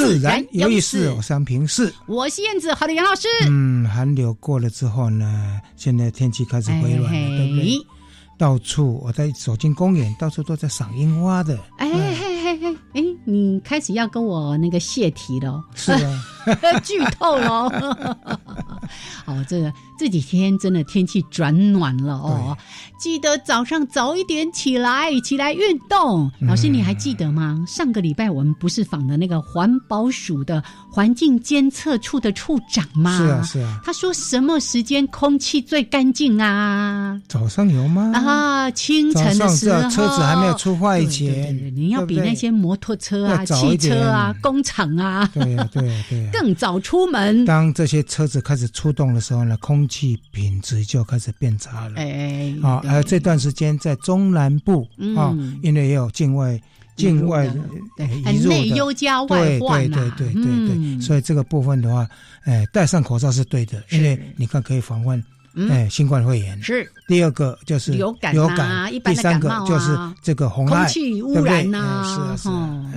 [0.00, 3.28] 自然有意思，我三平是，我是燕子，好的杨老师。
[3.50, 7.74] 嗯，寒流过了之后呢，现在天气开始回暖了，对不对？
[8.38, 11.58] 到处我在走进公园，到处都在赏樱花的。
[11.76, 16.24] 哎嘿嘿嘿，哎，你开始要跟我那个泄题了，是啊，
[16.82, 18.16] 剧透了。
[19.24, 22.56] 好，这个这几天真的天气转暖了哦。
[22.98, 26.30] 记得早上早一点起来，起来运动。
[26.40, 27.64] 老师，你还记得吗？
[27.66, 33.16] 上个礼拜我们不是访的那个环保署的环境监测处的处长吗？
[33.16, 33.80] 是啊，是啊。
[33.84, 37.18] 他说什么时间空气最干净啊？
[37.28, 38.12] 早上有吗？
[38.14, 47.44] 啊，清晨的时候，车子还没有出发以前，你要比那些摩托车啊、汽车啊、工厂啊，对呀，对呀，对啊，更早出门。
[47.44, 51.94] 当这些车子开始出动的时候呢，空气品质就开始变差了。
[51.96, 52.80] 哎，啊。
[52.84, 56.60] 还有这段时间在中南部啊，因为也有境外
[56.96, 58.50] 境外移入
[59.26, 62.06] 的，对对对对对对，所以这个部分的话，
[62.44, 65.22] 哎，戴上口罩是对的，因为你看可以防范
[65.70, 66.62] 哎新冠肺炎。
[66.62, 72.92] 是第二个就是流感流感，第三个就是这个红空气污染呐，是啊是啊，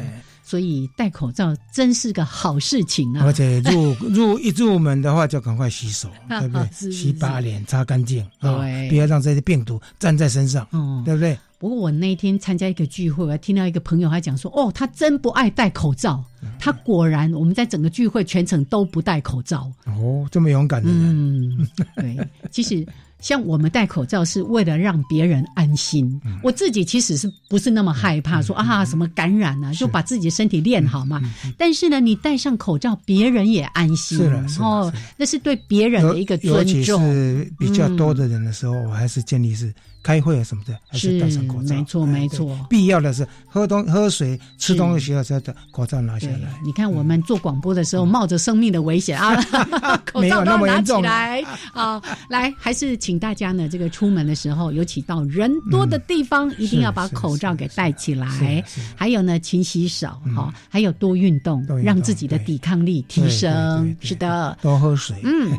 [0.54, 3.26] 所以戴口罩真是个好事情啊！
[3.26, 6.92] 而且入 入一入门的话，就赶快洗手， 对不对？
[6.92, 10.64] 洗把脸，擦干净，对，不要让这些病毒粘在身上，
[11.04, 11.36] 对不对？
[11.58, 16.24] 不过我那天参加一个聚会，我还听到一个朋友还讲说：“哦，他真不爱戴口罩。”
[16.60, 19.72] 他果然，我们在整个聚会全程都不戴口罩。
[19.86, 22.86] 哦，这么勇敢的人，嗯对，其实。
[23.24, 29.74] 像我们戴口罩是为了让别人安心，我自己其实是不是那么害怕说啊什么感染呢？
[29.74, 31.22] 就把自己的身体练好嘛。
[31.58, 34.18] 但是呢，你戴上口罩，别人也安心。
[34.18, 37.02] 是了，哦，那是对别人的一个尊重。
[37.14, 39.74] 是比较多的人的时候，我还是建议是。
[40.04, 41.74] 开会啊什么的，还是戴上口罩。
[41.74, 42.68] 没错，没错。
[42.70, 45.40] 必要的是喝东喝水、吃东西的时候，
[45.72, 46.54] 口罩拿下来。
[46.64, 49.34] 你看我们做广播的时候，冒着生命的危险啊，
[50.06, 51.42] 口罩都拿起来
[51.74, 52.02] 啊。
[52.30, 58.64] 来，还是请大家呢，这个出门的时候，尤其到人多的地方， 一定要把口罩给戴起来。
[58.96, 63.96] 还有呢，勤洗手哈，还有多运动，让自己的抵抗力提升。
[64.02, 65.16] 是的，多喝水。
[65.24, 65.50] 嗯，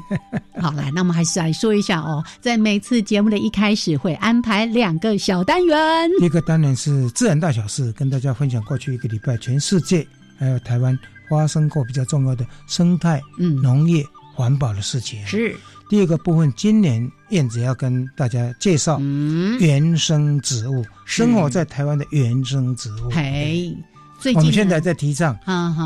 [0.61, 4.34] 好，来，那我们还是来说一下哦，在每次节目的一开始会安。
[4.35, 10.05] 安排两个小单元，一个单元是自然大小事，跟大家分享过去一个礼拜全世界
[10.37, 10.99] 还有台湾
[11.31, 15.25] 发生过比较重要的生态、嗯、农业、环保的事情。
[15.25, 15.55] 是。
[15.89, 18.99] 第二个部分，今年燕子要跟大家介绍
[19.61, 23.11] 原生植物，生活在台湾的原生植物。
[23.13, 23.73] 嘿，
[24.35, 25.39] 我们现在在提倡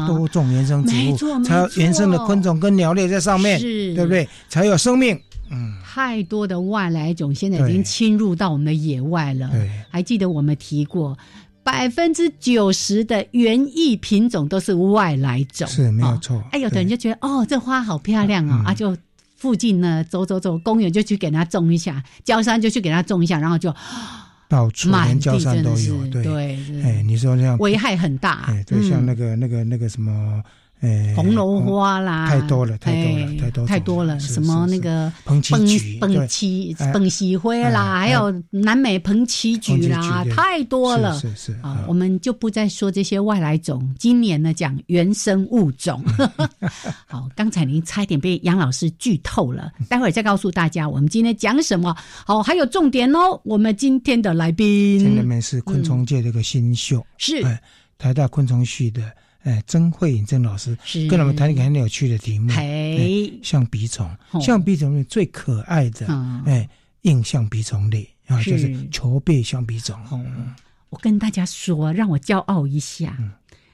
[0.06, 4.26] 多种原生植物，才有原生的昆虫跟鸟类在上面，对不对？
[4.48, 5.20] 才有生命。
[5.50, 9.48] 嗯，太多的外来种现在已经侵入到我们的野外了。
[9.50, 11.16] 对，还记得我们提过，
[11.62, 16.42] 百分之九十的园艺品种都是外来种，是没有错。
[16.52, 18.96] 哎，有的人就觉得哦，这花好漂亮哦，啊，就
[19.36, 23.74] 附近呢走走走，公园就去给它种一下，郊山就去给它种一下，然后就
[24.48, 26.06] 到处连郊山都有。
[26.22, 28.44] 对，哎，你说这样危害很大。
[28.48, 30.42] 哎，对，像那个那个那个什么。
[31.16, 34.20] 红楼花啦，太多了，太多了，太多太多了。
[34.20, 41.18] 什么那个蓬崎蓬崎蓬喜灰啦，还有南美蓬崎菊啦，太多了。
[41.18, 43.92] 是是啊，我们就不再说这些外来种。
[43.98, 46.02] 今年呢，讲原生物种。
[47.06, 51.96] 好，刚才您差一点被杨老师剧透了，待会儿再告诉大家我们今天讲什么。
[52.24, 57.42] 好，还有重点哦，我们今天的来宾，今天是昆虫界的一个新秀，是
[57.98, 59.02] 台大昆虫系的。
[59.48, 60.76] 哎，曾慧颖曾老师
[61.08, 62.52] 跟我们谈一个很有趣的题目，
[63.42, 66.06] 象鼻虫，象鼻虫最可爱的，
[66.44, 66.68] 哎，
[67.02, 69.96] 硬象鼻虫类啊，就是球背象鼻虫。
[70.90, 73.16] 我跟大家说，让我骄傲一下。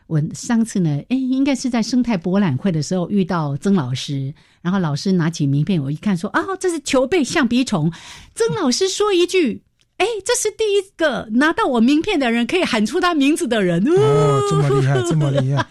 [0.06, 4.32] 我上次呢，哎，应该是在生态博览会的时候遇到曾老师，
[4.62, 7.92] 然后老师拿起名片，我一看说啊，这是球背象鼻虫。
[8.36, 9.60] 曾老师说一句。
[9.96, 15.67] 哎，这是第一个拿到我名片的人，可以喊出他名字的人哦，这么厉害， 这么厉害！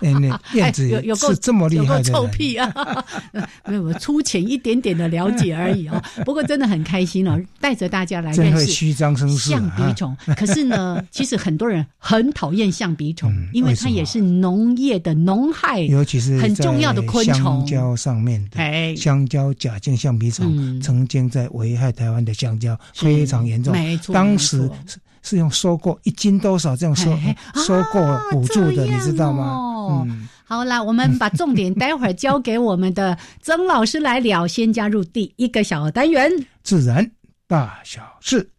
[0.00, 2.72] 哎，那燕子有是这么厉害的臭屁啊！
[3.66, 6.02] 没有，粗浅一点点的了解而已哦。
[6.24, 10.16] 不过真的很开心哦，带着大家来认识虚张声势象鼻虫。
[10.36, 17.36] 可是呢，其实很多人很讨厌象鼻虫，因为它也是农业的农害，尤其是很重要的昆虫。
[17.36, 23.57] 香蕉上面的香蕉假茎象鼻虫，曾经在危害台湾的香蕉，非常严。
[23.64, 27.10] 没错，当时是是用收购一斤多少这样收
[27.54, 28.00] 收购
[28.30, 30.04] 补助的，你知道吗？
[30.06, 34.46] 嗯，好啦，我们把重点待会儿交给我们的曾老师来聊。
[34.46, 36.30] 先加入第一个小单元：
[36.62, 37.10] 自然
[37.46, 38.50] 大小事。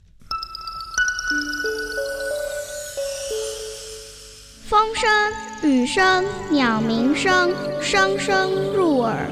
[4.68, 5.10] 风声、
[5.64, 7.52] 雨声、鸟鸣声，
[7.82, 9.28] 声声入耳。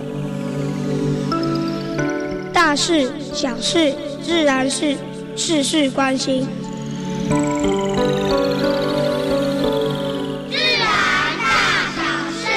[2.51, 4.97] 大事、小事、自然是。
[5.37, 6.45] 事事关心，
[10.49, 12.01] 自然大小
[12.31, 12.47] 事。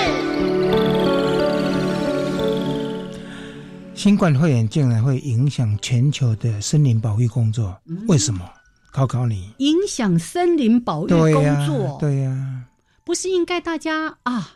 [3.95, 7.79] 新冠肺炎竟然会影响全球的森林保育工作？
[8.09, 8.41] 为什么？
[8.93, 9.53] 考考你。
[9.59, 11.99] 影响森林保育工作？
[12.01, 12.65] 对呀，
[13.05, 14.55] 不是应该大家啊，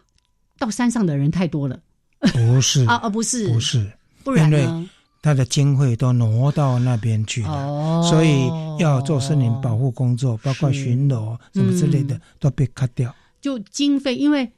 [0.58, 1.78] 到山上的人太多了？
[2.32, 3.92] 不是啊，而不是不是，
[4.24, 4.88] 不然呢？
[5.24, 8.46] 他的经费都挪到那边去了，所以
[8.78, 13.10] 要做森林保护工作，包括巡逻什么之类的都被砍掉。
[13.40, 14.52] 就经费，因为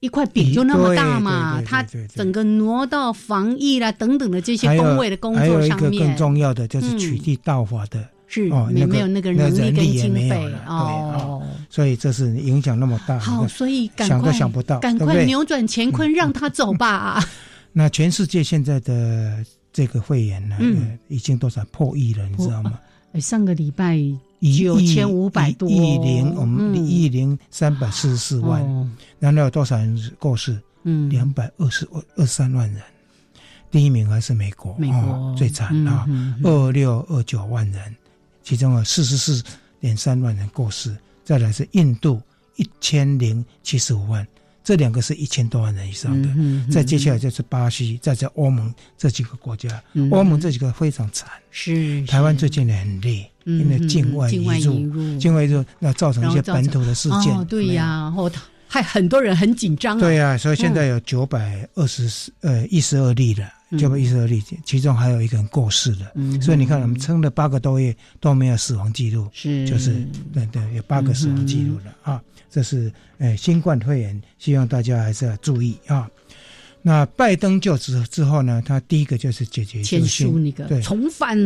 [0.00, 1.82] 一块饼就那么大嘛，它
[2.14, 5.60] 整个挪到防疫啦等等的这些工位的工作上面。
[5.60, 13.18] 还有一个更重要的就是取缔盗法的，是哦，没有那个能力跟经费哦，所以这是影响那么大。
[13.18, 17.22] 好，所以赶想都想不到，赶快扭转乾坤，让他走吧。
[17.74, 19.44] 那全世界现在的。
[19.78, 20.58] 这个肺炎呢，
[21.06, 22.80] 已经多少破亿了，你知道吗？
[23.20, 23.96] 上个礼拜
[24.40, 28.60] 九千五百多，一零我们一零三百四十四万，
[29.20, 30.60] 然后有多少人过世？
[30.82, 32.82] 嗯，两百二十二二三万人。
[33.70, 36.04] 第一名还是美国，美国最惨啊，
[36.42, 37.94] 二六二九万人，
[38.42, 39.40] 其中有四十四
[39.78, 40.92] 点三万人过世。
[41.24, 42.20] 再来是印度
[42.56, 44.26] 一千零七十五万。
[44.68, 46.28] 这两个是一千多万人以上的，
[46.70, 51.26] 再接下来就是巴西，再在欧盟这几个国家，欧盟这几个非常惨。
[51.50, 57.46] 是台湾最近也很累，因为境外移入，境外移入那造成一些本土的事件。
[57.46, 58.30] 对呀，然后
[58.66, 59.98] 还很多人很紧张。
[59.98, 63.48] 对呀，所以现在有九百二十呃一十二例了，
[63.78, 66.12] 九百一十二例，其中还有一个人过世了。
[66.14, 72.20] 嗯所以你看，我们撑了八个多月都没有死亡记录，是就是对对，有八个死亡记录了啊。
[72.50, 76.10] 这是诶，新冠肺炎，希望大家还是要注意啊。
[76.82, 81.36] 那拜登就职之后呢，他第一个就是解决签署那个重返。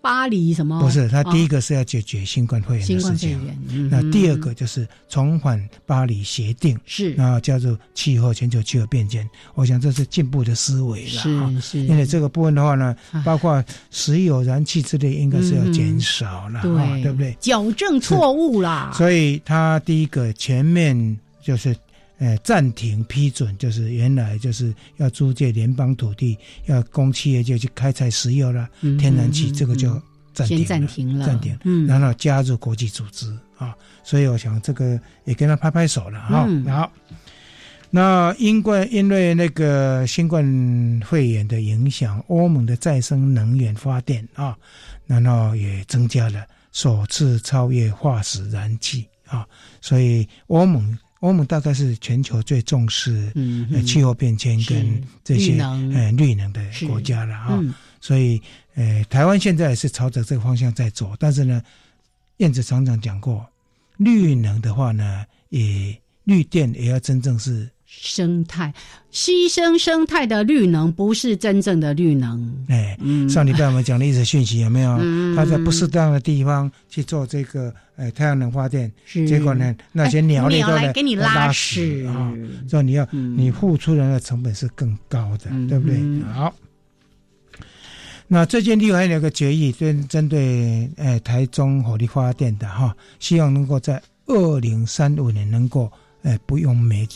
[0.00, 0.80] 巴黎什么？
[0.80, 3.38] 不是，他第一个是要解决新冠肺炎的事情。
[3.90, 9.28] 那第二个就是重返巴黎协定，是，然后叫做气候全球气候变迁。
[9.54, 11.10] 我想这是进步的思维了。
[11.10, 11.80] 是是。
[11.80, 17.36] 因为这个部分的话呢，包括石油燃气之类，应该是要减少了，对对不对？
[17.40, 18.92] 矫正错误啦。
[18.94, 21.76] 所以他第一个前面就是。
[22.20, 26.36] 呃，暂停批准就是原来就是要租借联邦土地，
[26.66, 29.90] 要供企业就去开采石油了，天然气这个就
[30.34, 33.74] 暂停，暂停了，暂停，嗯，然后加入国际组织啊，
[34.04, 36.46] 所以我想这个也跟他拍拍手了哈。
[36.68, 36.92] 好，
[37.88, 40.44] 那因为因为那个新冠
[41.06, 44.54] 肺炎的影响，欧盟的再生能源发电啊，
[45.06, 49.46] 然后也增加了，首次超越化石燃气啊，
[49.80, 50.98] 所以欧盟。
[51.20, 53.32] 欧盟大概是全球最重视
[53.86, 57.62] 气候变迁跟这些呃绿能的国家了哈，
[58.00, 58.42] 所以
[58.74, 61.62] 呃台湾现在也是朝着这个方向在走，但是呢，
[62.38, 63.46] 燕子厂长讲过，
[63.96, 67.68] 绿能的话呢，也绿电也要真正是。
[67.92, 68.72] 生态
[69.12, 72.64] 牺牲生态的绿能不是真正的绿能。
[72.68, 72.96] 哎，
[73.28, 74.96] 上礼拜我们讲的一则讯息有没有？
[75.34, 78.90] 他在不适当的地方去做这个呃太阳能发电，
[79.26, 82.32] 结果呢那些鸟类都来给你拉屎啊！
[82.68, 86.22] 所以你要你付出的那成本是更高的，对不对？
[86.32, 86.54] 好，
[88.28, 95.90] 那最近立还有个决议，针针对呃台中火力发电的哈，希望能够在二零三五年能够
[96.22, 97.06] 呃不用煤。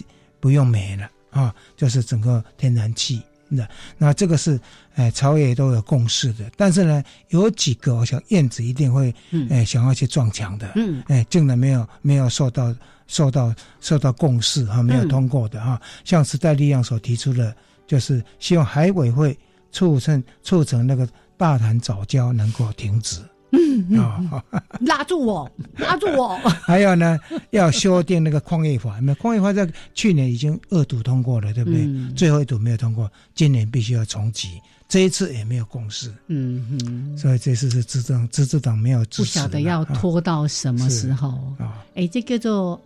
[0.45, 4.61] 不用煤了啊，就是整个天然气那那这个是，
[4.95, 6.51] 哎，朝野都有共识的。
[6.55, 9.15] 但是呢，有几个，我想燕子一定会，
[9.49, 10.71] 哎，想要去撞墙的。
[10.77, 15.81] 嗯，哎，竟然没有没有受到受到受到共识哈，没有通过的哈。
[16.05, 19.35] 像时代力量所提出的，就是希望海委会
[19.73, 21.09] 促成促成那个
[21.39, 23.19] 大潭早教能够停止。
[23.57, 24.45] 嗯啊，
[24.81, 26.37] 拉住我， 拉住我！
[26.63, 27.19] 还有呢，
[27.51, 31.89] 要修订那个矿业法，那矿业法在去年已经二读通过了，对不对？
[32.15, 36.13] 最后一读没有通过，今年必须要重启，这一次也没有共识。
[36.29, 39.39] 嗯哼，所以这次是执政，执政党没有支持。
[39.39, 41.85] 不晓得要拖到什么时候啊？
[41.95, 42.81] 哎，这叫做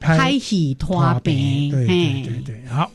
[0.00, 2.90] 拍喜拖饼，对对对对，好。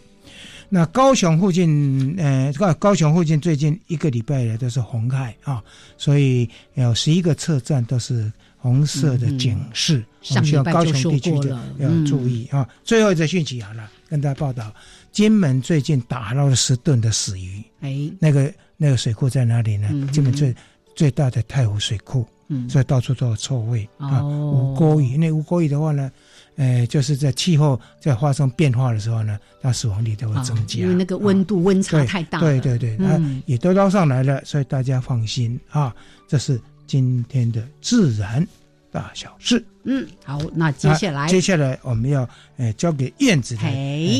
[0.73, 5.63] 那高雄附近，呃，高高雄附近最近一个礼拜的都是红海啊，
[5.99, 12.67] 所以有十一个车站都是红色的警示，需要高雄地区的要注意啊。
[12.83, 14.73] 最后一则讯息好了，跟大家报道，
[15.11, 19.87] 金门最近打捞了十吨的死鱼，哎，那个那个水库在哪里呢？
[20.11, 20.55] 金门最
[20.95, 24.23] 最大的太湖水库，嗯，所以到处都有臭味啊。
[24.23, 26.11] 无锅鱼，那无锅鱼的话呢？
[26.55, 32.39] 呃，就是在气候在发生变化的时候呢，它死亡率都会增加，因为那个温度温差太大。
[32.39, 35.93] 对对对，那也都捞上来了，所以大家放心啊。
[36.27, 38.45] 这是今天的自然
[38.91, 39.63] 大小事。
[39.83, 43.61] 嗯，好，那接下来接下来我们要呃交给燕子的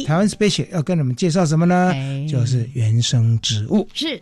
[0.06, 1.94] 台湾 special 要跟你们介绍什么呢？
[2.28, 3.88] 就是原生植物。
[3.94, 4.22] 是。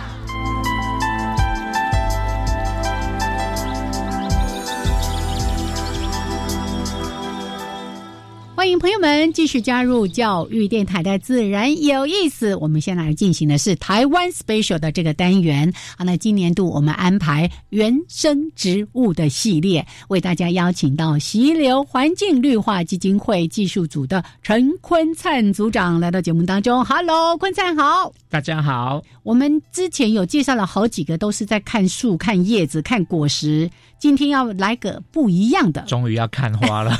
[8.61, 12.55] 欢迎朋友们继续加入教育电台的自然有意思。
[12.57, 15.73] 我们先来进行的是台湾 special 的这个单元。
[15.97, 26.85] 好，那今年度我们安排原生植物的系列，为大家邀请到溪流环境绿化基金会技术组的陈坤灿组长来到节目当中。
[26.85, 29.01] Hello，坤灿好，大家好。
[29.23, 33.67] 我们之前有介绍了好几个，都是在看树、看叶子、看果实。
[34.01, 36.91] 今天要来个不一样的，终于要看花了。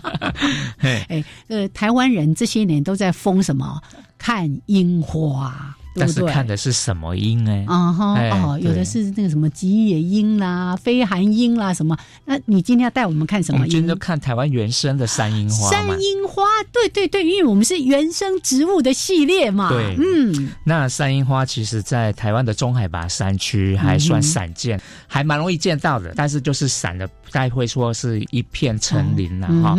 [0.80, 3.82] 哎，呃，台湾人这些年都在疯什么？
[4.16, 5.76] 看樱花。
[5.94, 7.64] 但是看的是什么樱呢？
[7.66, 11.96] 啊哈哦，有的是那个什么吉野樱啦、飞寒樱啦什么。
[12.24, 13.66] 那你今天要带我们看什么？
[13.68, 15.70] 今天看台湾原生的山樱花。
[15.70, 19.68] 山樱花，对对对，因为我们是原生植物的系列嘛。
[19.68, 20.50] 对，嗯。
[20.64, 26.12] 那山樱花其实，在台湾的中海拔山区还算散见，还蛮容易见到的。
[26.16, 29.74] 但是就是散的，不太会说是一片成林了哈。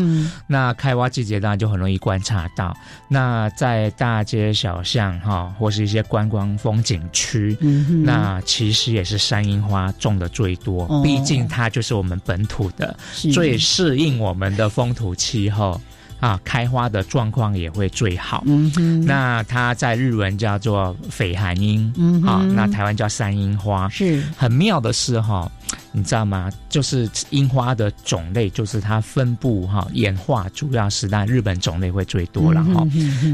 [0.47, 2.75] 那开花季节当然就很容易观察到。
[3.07, 7.55] 那在大街小巷哈，或是一些观光风景区，
[8.03, 12.97] 那其实也是山樱花种的最多，毕竟它就是我们本土的，
[13.31, 15.79] 最适应我们的风土气候
[16.23, 18.43] 啊，开花的状况也会最好。
[18.45, 25.51] 嗯那它在日文叫做绯寒樱，嗯啊，那台湾叫山樱花，是很妙的是哈。
[25.91, 26.49] 你知道吗？
[26.69, 32.87] 就是樱花的种类，就是它分布哈演化，主要是在日本种类会最多了哈。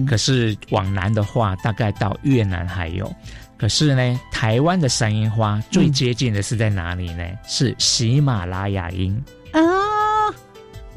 [0.08, 3.13] 可是往南的话，大概到越南还有。
[3.58, 7.24] 可是呢，台湾的山樱花最接近的是在哪里呢？
[7.48, 9.38] 是喜马拉雅樱啊。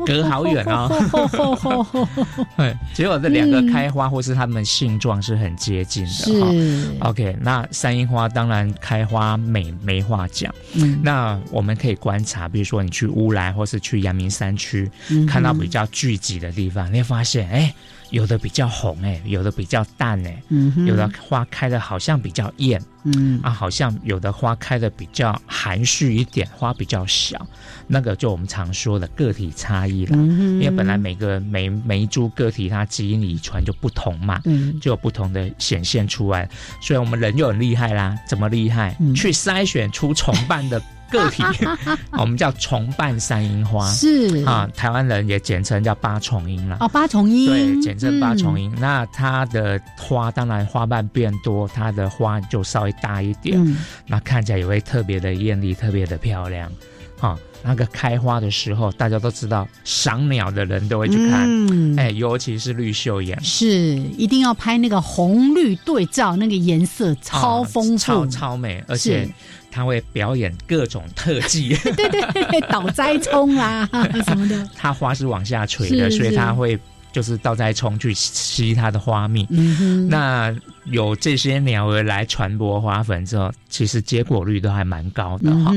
[0.06, 0.88] 隔好远哦，
[2.56, 6.11] 对，结果这两个开花或是它们性状是很接近的。
[6.11, 10.54] 是，OK，那山樱花当然开花美没话讲。
[10.75, 14.90] 嗯，那我们可以观察，比如说你去乌来或是去阳明山区，
[15.28, 17.75] 看到比较聚集的地方，你会发现，哎。
[18.12, 20.42] 有的比较红哎，有的比较淡哎，
[20.87, 23.40] 有的花开的好像比较艳，嗯。
[23.42, 27.45] 啊，好像有的花开的比较含蓄一点，花比较小，
[27.87, 36.49] 那个就我们常说的个体差异了，因为本来每个每每一株个体它基因遗传就不同嘛，嗯，就有不同的显现出来，
[36.83, 38.95] 所以我们人又很厉害啦，怎么厉害？
[39.16, 40.81] 去筛选出重瓣的。
[41.12, 41.45] 个体，
[42.19, 44.45] 我们叫重瓣山樱花，是。
[44.45, 46.78] 啊，台湾人也简称叫八重樱了。
[46.81, 48.75] 哦，八重樱，对，简称八重樱。
[48.81, 53.76] 那它的花当然花瓣变多，它的花就稍微大一点，
[54.07, 56.73] 那看起来也会特别的艳丽，特别的漂亮。
[57.21, 69.28] 哈，那个开花的时候，大家都知道，赏鸟的人都会去看，哎，尤其是绿袖眼，是一定要拍那个红绿对照，那个颜色超丰富，超超美，而且。
[69.72, 73.88] 他会表演各种特技， 对对对，倒栽葱啦
[74.26, 74.68] 什么的。
[74.76, 76.78] 它花是往下垂的，所以他会。
[77.12, 79.46] 就是倒栽葱去吸它的花蜜，
[80.08, 80.50] 那
[80.86, 85.72] 有这些鸟儿来传播花粉之后，其实结果率都还蛮高的哈。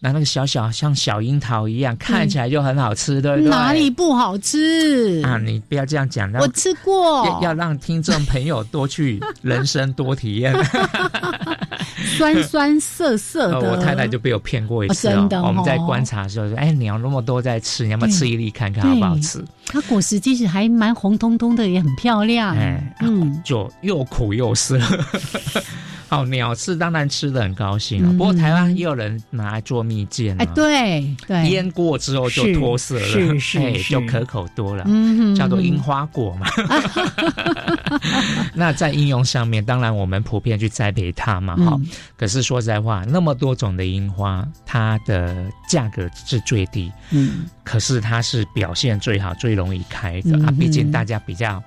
[0.00, 3.50] 那那个小小像小樱桃一样，看起来就很好吃，对不对？
[3.50, 5.38] 哪里不好吃啊？
[5.38, 10.52] 你不要这样讲，我吃过，要让听众朋友多去人生多体验。
[12.16, 15.28] 酸酸涩涩的，我太太就被我骗过一次哦。
[15.46, 22.56] 我们在观察的时候说：“哎，鸟那么多在吃，你要不要吃一粒看看好不好吃？”它果实其实还蛮红彤彤的，也很漂亮。
[22.56, 24.78] 哎，嗯，就又苦又涩。
[26.10, 28.10] 好，鸟吃当然吃的很高兴啊。
[28.18, 36.48] 不过台湾也有人拿来做蜜饯，哎，对对，腌过之后就脱色了，是是是，就可口多了，嗯，叫做樱花果嘛。
[38.52, 41.80] 那在应用上面，当然我们普遍去栽培它嘛，哈。
[42.16, 50.52] 可是说实在话，那么多种的樱花，它的价格是最低，嗯，可是它是表现最好、最容易开的啊。
[50.58, 51.62] 毕竟大家比较。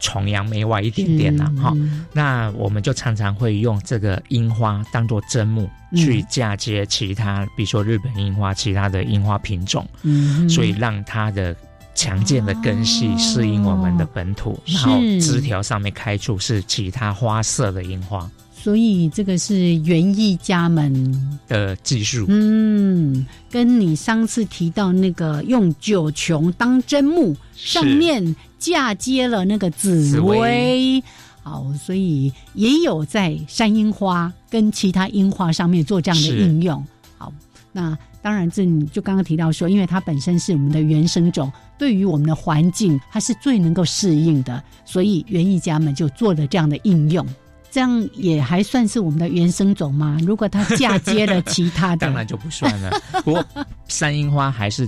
[0.00, 1.74] 崇洋媚外一点点呐，哈，
[2.12, 5.66] 那我们就常常会用这个樱花当做砧木
[5.96, 11.56] 去嫁接其他，比如说日本樱花，其他的樱花品种，嗯，所以让它的
[11.94, 18.30] 强健的根系适应我们的本土，然后枝条上面开出是其他花色的樱花。
[18.52, 31.02] 所以这个是园艺家们的技术，嗯，跟你上次提到那个用九琼当砧木，上面嫁接了那个紫薇，
[31.48, 36.84] 好，所以也有在山樱花跟其他樱花上面做这样的应用。
[37.16, 37.32] 好，
[37.72, 47.26] 那当然这你就刚刚提到说，因为它本身是我们的原生种，对于我们的环境它是最能够适应的，所以园艺家们就做了这样的应用。
[47.70, 50.18] 这样也还算是我们的原生种吗？
[50.26, 52.90] 如果它嫁接了其他的， 当然就不算了。
[53.24, 53.42] 不过
[53.86, 54.86] 山樱花还是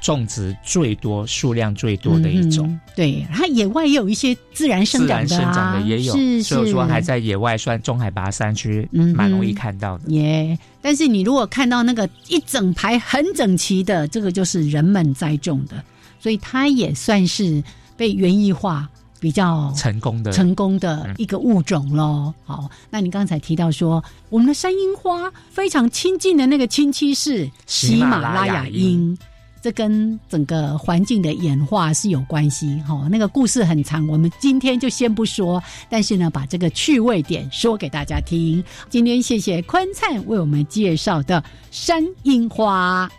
[0.00, 2.78] 种植最多、数量最多的一种。
[2.94, 10.10] 对，它野外也有一些自然生长的，生长的也有，所以说还在野外算中海拔山区，蛮容易看到的。
[10.12, 10.58] 耶！
[10.80, 15.82] 但是你如果看到那个一整排很整齐的，这个就是人们栽种的，
[16.20, 17.62] 所以它也算是
[17.96, 18.88] 被园艺化。
[19.20, 22.32] 比较成功的成功的一个物种喽。
[22.46, 29.18] 好，那你刚才提到说，我们的山樱花非常亲近的那个亲戚是喜马拉雅樱，
[29.62, 32.82] 这跟整个环境的演化是有关系。
[32.86, 35.62] 哈，那个故事很长，我们今天就先不说。
[35.88, 38.62] 但是呢，把这个趣味点说给大家听。
[38.88, 43.10] 今天谢谢坤灿为我们介绍的山樱花。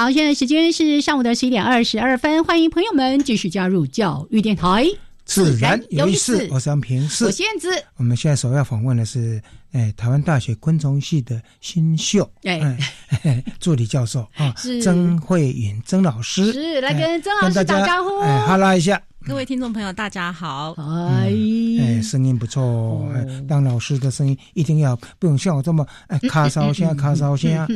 [0.00, 4.86] 好，现在时间是上午的十一点二十二分，欢迎朋友们继续加入教育电台，
[5.26, 6.48] 自然有意思。
[6.50, 7.68] 我是杨平，我是燕子。
[7.98, 18.98] 我们现在首要访问的是，哎，台湾大学昆虫系的新秀，哎，助理教授啊，曾慧云曾老师，是来跟曾老师打招呼，哎，哈拉一下。
[19.26, 20.72] 各位听众朋友，大家好！
[20.78, 21.30] 哎，
[21.78, 23.06] 哎，声音不错。
[23.46, 27.66] 当老师的声音一定要不用像我这么哎卡烧声卡烧声，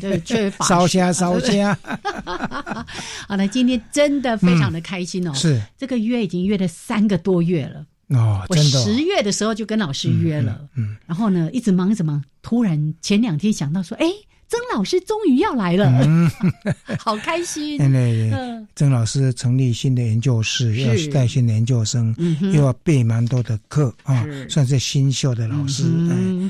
[0.00, 1.76] 对，缺乏烧声烧声。
[3.28, 5.34] 好了，今天真的非常的开心哦。
[5.34, 14.06] 是这个约已经约了三个多月了哦，真的十月的时候就跟老师约了，嗯，然后呢一直忙一直忙，突然前两天想到说，哎。
[14.48, 15.92] 曾老师终于要来了，
[16.98, 17.76] 好开心！
[17.84, 22.14] 嗯，曾老师成立新的研究室，要带新的研究生，
[22.52, 25.84] 又要备蛮多的课啊，算是新秀的老师，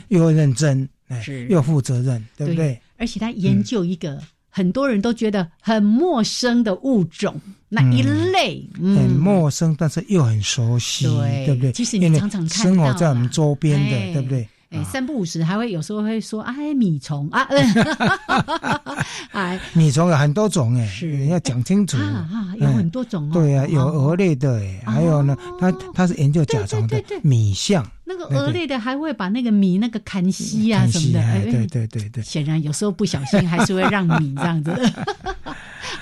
[0.09, 2.81] 又认真，哎，又负责任，对不对？
[2.99, 11.05] 而且他研究一个很多人都觉得很陌生的物种，那一类很陌生，但是又很熟悉，
[11.47, 11.73] 对不对？
[11.73, 14.49] 其实你常常看生活在我们周边的，对不对？
[14.71, 17.49] 哎，三不五时还会有时候会说，哎，米虫啊，
[19.33, 21.27] 哎，米虫有很多种哎，是。
[21.27, 21.97] 要讲清楚。
[21.97, 34.71] 啊，有很多种哦，对啊，有蛾类的哎，还有呢，他他是研究甲虫的米象，那个蛾类的还会把那个米那个砍稀啊什么的，对对对对，显然有时候不小心还是会让米这样子。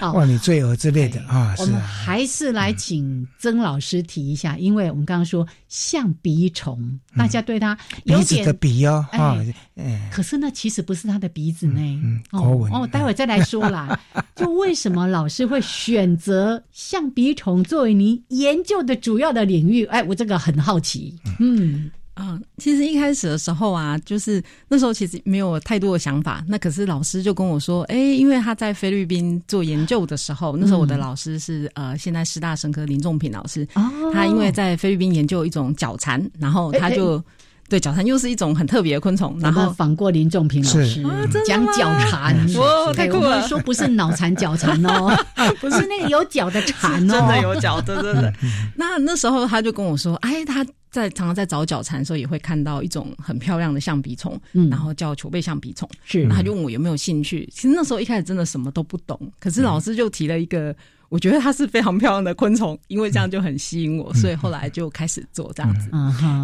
[0.01, 1.55] 哇，你罪恶之类的啊！
[1.59, 11.81] 我们还是来请曾老师提一下，因为我们刚刚说象鼻虫，大家对它鼻子的鼻哦，哎，可是那其实不是它的鼻子呢。
[11.81, 13.99] 嗯，哦哦，待会再来说啦。
[14.37, 19.85] 就为什么老师会选择象鼻虫作为您研究的主要的领域？
[19.87, 21.14] 哎，我这个很好奇。
[21.38, 26.44] 嗯，嗯，其实一开始的时候啊，就是那时候其实没有太多的想法。
[26.48, 37.22] 那可是老师就跟我说，哎，因为他在菲律宾做研究的时候，那时候我的老师是呃，现在师大生科林仲平老师，哦他因为在菲律宾研究一种角蝉，然后他就。
[37.68, 39.37] 对，角蝉又是一一种很特别的昆虫。
[39.40, 41.02] 然后访过林仲平老师，
[41.44, 43.42] 讲角蝉，哇，太酷了！
[43.48, 45.11] 说不是脑残角蝉哦，
[45.61, 48.33] 不是那个有角的蝉哦，真的有角，真的。
[48.76, 50.64] 那那时候他就跟我说，哎，他
[50.96, 55.88] 在常常在找脚蝉的时候，也会看到一种很漂亮的象鼻虫，然后叫球背象鼻虫。
[56.04, 57.46] 是，他就问我有没有兴趣。
[57.52, 60.74] 其实那时候一开始真的什么都不懂，可是老师就提了一个。
[61.09, 65.88] 我觉得它是非常漂亮的昆虫，因为这样就很吸引我，所以后来就开始做这样子。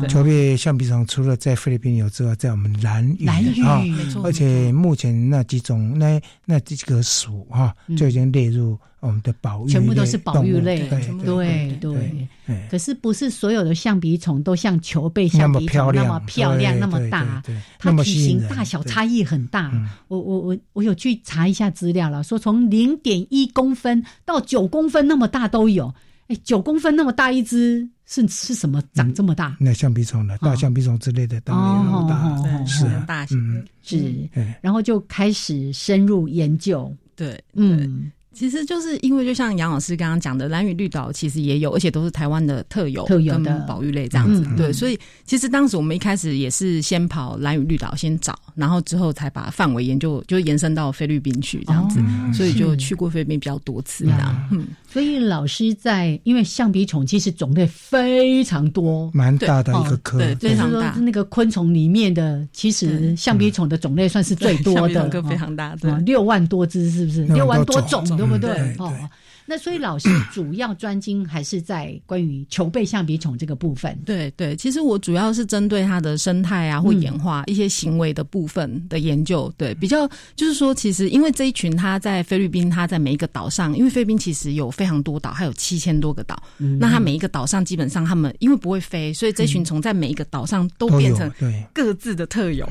[0.06, 3.26] 球背象鼻虫除了在菲律宾有之外，在我们南屿
[3.64, 3.82] 啊，
[4.22, 8.78] 而且目前那几种那那几个属哈就已经列入。
[9.02, 10.88] 我们的保育全部都是保育类，
[11.24, 12.68] 对对对。
[12.70, 17.42] 可是不是所有的象鼻虫都像球背象鼻虫那么漂亮、那么大，
[17.80, 19.72] 它体型大小差异很大。
[20.06, 25.92] 我我我我有去查一下资料了，说从零点一公分到九公分那么大都有。
[26.28, 29.56] 哎，九公分那么大一只，是是什么长这么大？
[29.58, 34.30] 那橡皮虫呢大象皮虫之类的，当然有大，是大型是。
[34.60, 38.12] 然后就开始深入研究，对，嗯。
[38.35, 44.42] 其实就是因为，就像杨老师刚刚讲的，蓝屿绿岛其实也有，而且都是台湾的特有、特有的保育类这样子。
[44.57, 52.01] 对，所以其实当时我们一开始也是先跑蓝屿绿岛先找，然后之后才把范围研究就延伸到菲律宾去这样子。
[52.33, 54.49] 所以就去过菲律宾比较多次这样。
[54.51, 60.97] 嗯，所以老师在因为象鼻虫其实种类非常多，蛮大的一个科，对，非常大。
[60.99, 67.25] 那个昆虫里面的，其实象鼻虫的种类算是最多的，非常大，对，六万多只是不是？
[67.25, 68.03] 六万多种。
[68.26, 68.76] 对不对？
[68.78, 69.11] 哦，
[69.46, 73.98] 那所以老师主要专精还是在关于球背象鼻虫这个部分。
[74.05, 79.52] 对对，其实我主要是针对它的生态啊或演化一些行为的部分的研究。
[79.57, 86.40] 对，比较就是说，其实因为这一群它在菲律宾，它在每一个岛上，因为菲律宾其实有非常多岛，它有七千多个岛。
[86.78, 91.31] 那它每一个岛上基本上它们因为不会飞，所以这群虫在每一个岛上都变成
[91.72, 92.66] 各自的特有。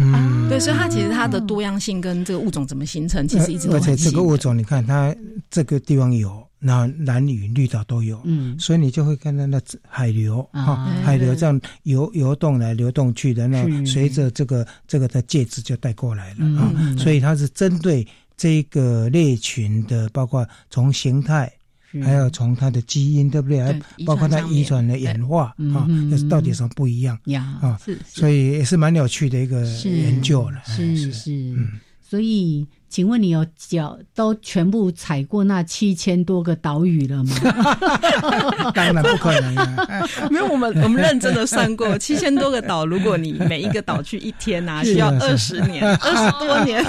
[0.50, 5.14] 对，所以它其实它的多样性跟这个物种怎么形成，其实一直都而且这个物种，你看它。
[5.50, 21.52] 这个地方有，那蓝屿、绿岛都有，嗯，所以你就会看到那海流啊，海流这样游游动来、流动去的，那随着这个这个的介质就带过来了啊，所以它是针对这个类群的，包括从形态，
[22.04, 23.60] 还有从它的基因，对不对？
[23.60, 27.18] 还包括它遗传的演化啊，那到底什么不一样
[27.62, 27.76] 啊？
[27.84, 31.12] 是，所以也是蛮有趣的一个研究了，是。
[31.12, 31.80] 是，嗯，
[32.12, 32.68] 所以。
[32.92, 37.34] 请问你有脚都全部踩过那七千多个岛屿了吗？
[38.76, 39.88] 当然不可能啊！
[40.30, 46.84] 没有，我们我们认真的算过，七千多个岛，如果你每一个岛去一天啊，需要二十年，二十多年。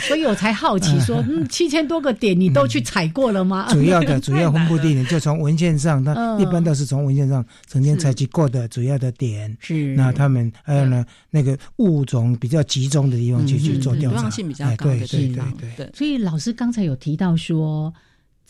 [0.00, 3.68] 所以我才好奇说，嗯，七千多个点你都去采过了吗？
[3.72, 9.56] 主要的 主要分布地点就从文献上，它一般都是从文献上曾经采集过的主要的点。
[9.60, 15.52] 是那他们还有呢，那个物种比较集中的地方去去做调查，多样性比较高的地方。
[15.76, 17.92] 对，所以老师刚才有提到说。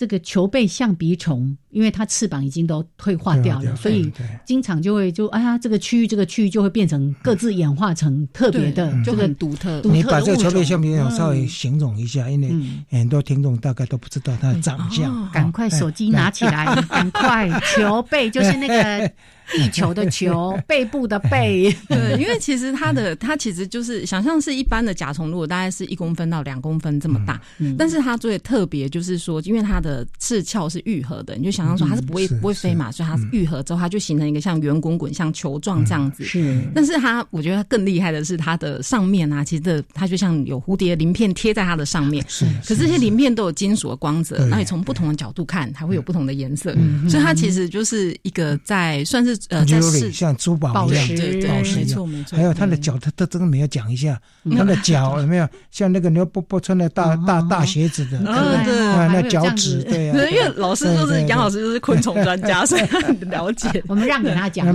[0.01, 4.11] 这个球背象鼻虫，因为它翅膀已经都退化掉了，所以
[4.47, 9.79] 经常就会就哎呀，这个区域这个区域就会变成各自演化成特别的，就很独特。
[9.85, 12.51] 你把这个球背象鼻虫稍微形容一下，因为
[12.89, 15.31] 很多听众大概都不知道它的长相。
[15.33, 19.13] 赶快手机拿起来，赶快球背就是那个。
[19.53, 27.75] 地 球的球，背部的背， 对，因为其实它的它其实就是想象是一般的甲虫，如果大概是一公分到两公分这么大，嗯。
[27.79, 36.25] 但是它最特别就是说，因为它的翅鞘是愈合的，你就想象说它是不会不会飞嘛，所以它愈合之后，它就形成一个像圆滚滚、像球状这样子。
[36.25, 46.73] 是，但是它我觉得它更厉害的是它的上面啊，其实的它就像有蝴蝶鳞片贴在它的上面，是，可是这些鳞片都有金属的光泽，那你从不同的角度看，还会有不同的颜色，
[47.09, 49.40] 所以它其实就是一个在算是。
[49.49, 52.37] 呃，就是像珠宝一样，对对，没错没错。
[52.37, 54.21] 还有他的脚，他他真的没有讲一下，
[54.57, 60.17] 他的脚有没有像那个牛波波穿的大大大鞋子的，那脚趾对啊。
[60.31, 63.83] 因为老师就是杨老师，就是昆虫专家，所以 很了解。
[63.89, 64.67] 我们让给他讲。
[64.67, 64.73] 好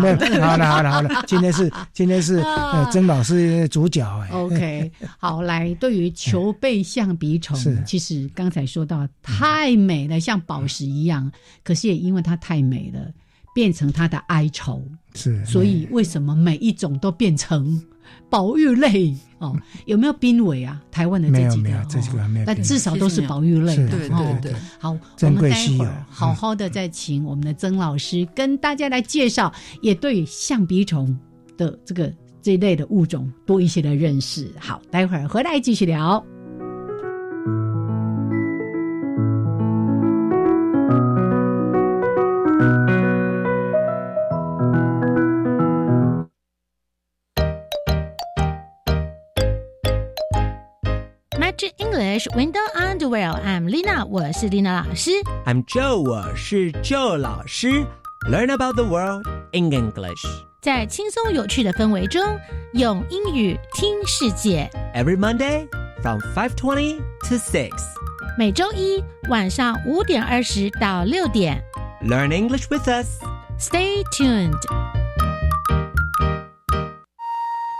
[0.58, 2.44] 了好了好了，今天是 今天是
[2.92, 4.30] 曾老师主角哎。
[4.32, 11.32] OK，好来，对于球背象鼻虫，其实刚才说到太美了，像宝石一样，
[11.64, 13.00] 可是也因为它太美了。
[13.56, 17.82] 变成他的哀愁，是，所以为什么每一种都变成
[18.30, 19.16] 保育类？
[19.38, 20.82] 哦，有没有濒危啊？
[20.92, 23.88] 台湾的这几个，这几个还没有，但至少都是保育类的。
[23.88, 24.92] 对对对，好，
[25.22, 29.50] 我们待会儿好好的再请我们的曾老师跟大家来介绍，
[29.82, 31.18] 也对象鼻虫
[31.56, 34.52] 的这个这一类的物种多一些的认识。
[34.60, 36.22] 好，待会儿回来继续聊。
[51.95, 55.11] Window Underwear, I'm Lina，我是 Lina 老师。
[55.47, 57.87] I'm Joe，我是 Joe 老师。
[58.29, 60.23] Learn about the world in English，
[60.61, 62.23] 在轻松有趣的氛围中，
[62.73, 64.69] 用英语听世界。
[64.95, 65.69] Every Monday
[66.03, 67.71] from five twenty to six，
[68.37, 71.63] 每周一晚上五点二十到六点。
[72.03, 73.21] Learn English with us.
[73.59, 74.59] Stay tuned.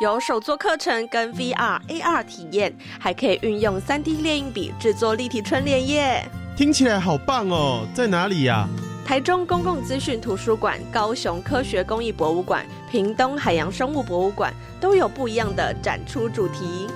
[0.02, 6.30] 有手作课程跟 VR、AR 体验，还可以运用 3D 猎印笔制作立体春联耶！
[6.58, 7.88] 听起来好棒哦！
[7.94, 8.68] 在哪里呀？
[9.06, 16.88] 台中公共资讯图书馆、高雄科学工艺博物馆、屏东海洋生物博物馆都有不一样的展出主题。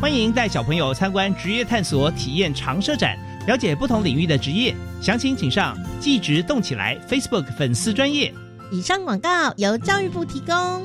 [0.00, 4.72] 欢迎带小朋友参观职业探索体验长设展，了解不同领域的职业。
[5.02, 8.32] 详情请上“技职动起来 ”Facebook 粉丝专业。
[8.70, 10.84] 以上广告由教育部提供。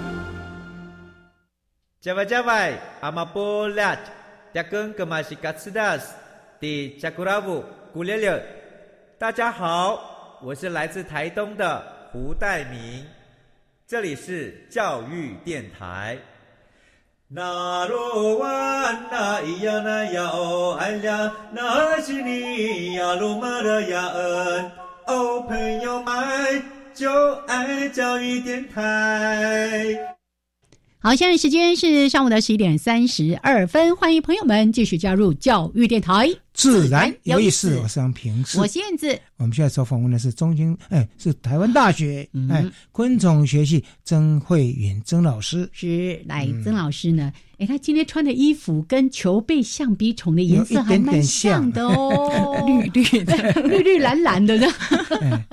[2.01, 3.95] 加外加外，阿玛波拉，
[4.51, 6.15] 扎根格玛西卡斯达斯，
[6.59, 8.43] 的加古拉布古列列。
[9.19, 11.79] 大家好，我是来自台东的
[12.11, 13.05] 胡代明，
[13.85, 16.17] 这里是教育电台。
[17.27, 24.71] 那罗哇那咿呀那呀哦哎呀，那是你呀鲁玛的呀恩，
[25.05, 26.63] 哦朋友们
[26.95, 30.17] 就爱教育电台。
[31.03, 37.75] 好，现在时间是上午的十一点三十二分，欢迎朋友们继续加入教育电台，自然有意思。
[37.81, 39.19] 我是杨平，我是燕子。
[39.37, 45.67] 我们现在所访问的是中兴，哎，是台湾大学，哎，昆虫学系曾慧允曾老师。
[45.73, 47.33] 是，来曾老师呢？
[47.57, 54.67] 哎，他今天穿的衣服跟球背象鼻虫的颜色还蛮像的哦， 绿绿的，绿绿蓝蓝的呢。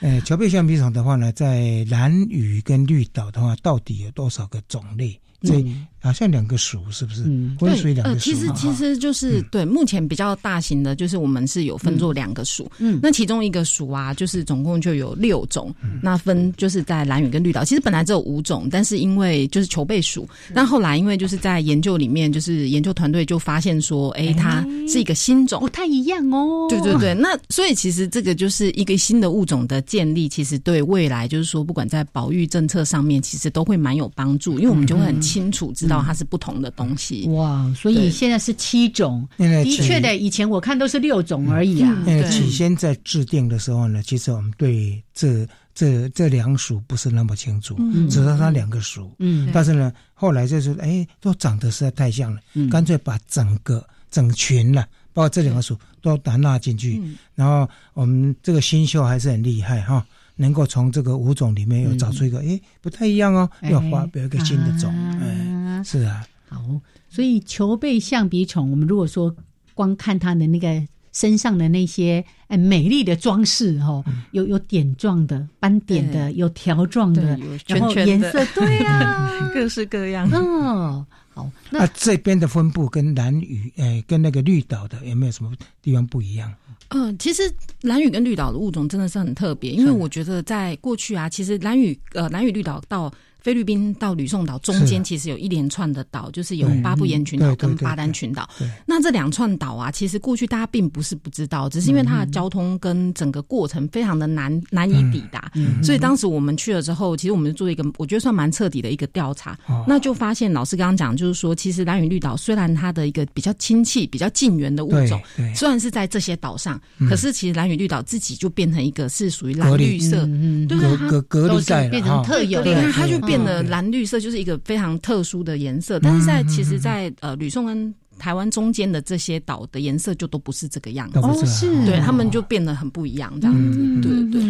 [0.00, 5.18] 呃，桥背橡皮厂的话呢，在蓝屿跟绿岛的话，到底有多少个种类？
[5.42, 5.64] 这
[6.00, 7.22] 好像两个属是不是？
[7.60, 8.14] 温水两个属。
[8.14, 12.70] 呃，其实其实就是对，目前比较大型的，就是我们是有分作两个属。
[12.78, 15.74] 嗯，那其中一个属啊，就是总共就有六种。
[16.02, 26.66] 那分就是在蓝屿跟绿岛，其实本来只有五种，但是因为就是球背属，但后来因为就是在研究里面，就是研究团队就发现说，哎，它是一个新种，不太一样哦。
[26.68, 35.18] 对对对，那所以其实这个就是一个新的物种的建立，其实对未来就是说，不管在保育政策上面，其实都会蛮有帮助，因为我们就会很。
[35.34, 37.28] 清楚知道它是不同的东西。
[37.30, 41.92] 哇，所以现在是七种，的确的，以前我看都是六种而已啊。
[42.30, 45.44] 起先在制定的时候呢，其实我们对这
[45.74, 47.76] 这这两属不是那么清楚，
[48.08, 49.12] 只知道它两个属。
[49.18, 57.00] 嗯，但是呢，后来就是哎，都长得实在太像了，干脆把整个整群了，包括这两个属都打纳进去。
[57.02, 57.16] 嗯。
[57.34, 60.06] 然后我们这个新秀还是很厉害哈。
[60.36, 66.26] 能够从这个五种里面又找出一个，哎，不太一样哦，要发表一个新的种，哎，是啊。
[66.48, 66.62] 好，
[67.08, 69.34] 所以球背象鼻虫，我们如果说
[69.74, 80.28] 光看它的那个身上的那些哎美丽的装饰，哈，有有点状的、斑点的、有条状的，然后颜色对啊， 各式各样。
[80.30, 86.52] 哦，好，那这边的分布跟蓝屿，哎，跟那个绿岛的有没有什么地方不一样？
[86.94, 87.42] 嗯，其实
[87.82, 93.12] 蓝屿跟绿岛的物种真的是很特别，因为我觉得在过去啊，其实蓝屿呃蓝屿绿岛到。
[93.44, 98.48] 菲律宾到吕宋岛中间其实有一连串的岛，就是有巴布岩群岛跟巴丹群岛。
[98.86, 105.52] 那这两串岛啊，其实过去大家并不是不知道，只是因为它的交通跟整个过程非常的难难以抵达，
[105.82, 115.20] 所以当时我们去了之后，其实我们做一个我觉得算蛮彻底的一个调查，那就发现老师刚刚讲就是说，其实蓝屿绿岛虽然它的一个比较亲戚、比较近缘的物种，
[115.54, 116.80] 虽然是在这些岛上，
[117.10, 120.26] 可是其实蓝屿绿岛自己就变成一个是属于蓝绿色，
[120.66, 120.78] 对
[121.10, 123.33] 隔隔离在变成特有的，它就变。
[123.34, 134.42] 变得蓝绿色就是一个非常特殊的颜色，但是在其实，在呃吕宋跟台湾中间的这些岛的颜色就都不是这个样子，哦，是对他们就变得很不一样，这样子，对对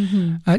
[0.44, 0.59] 啊。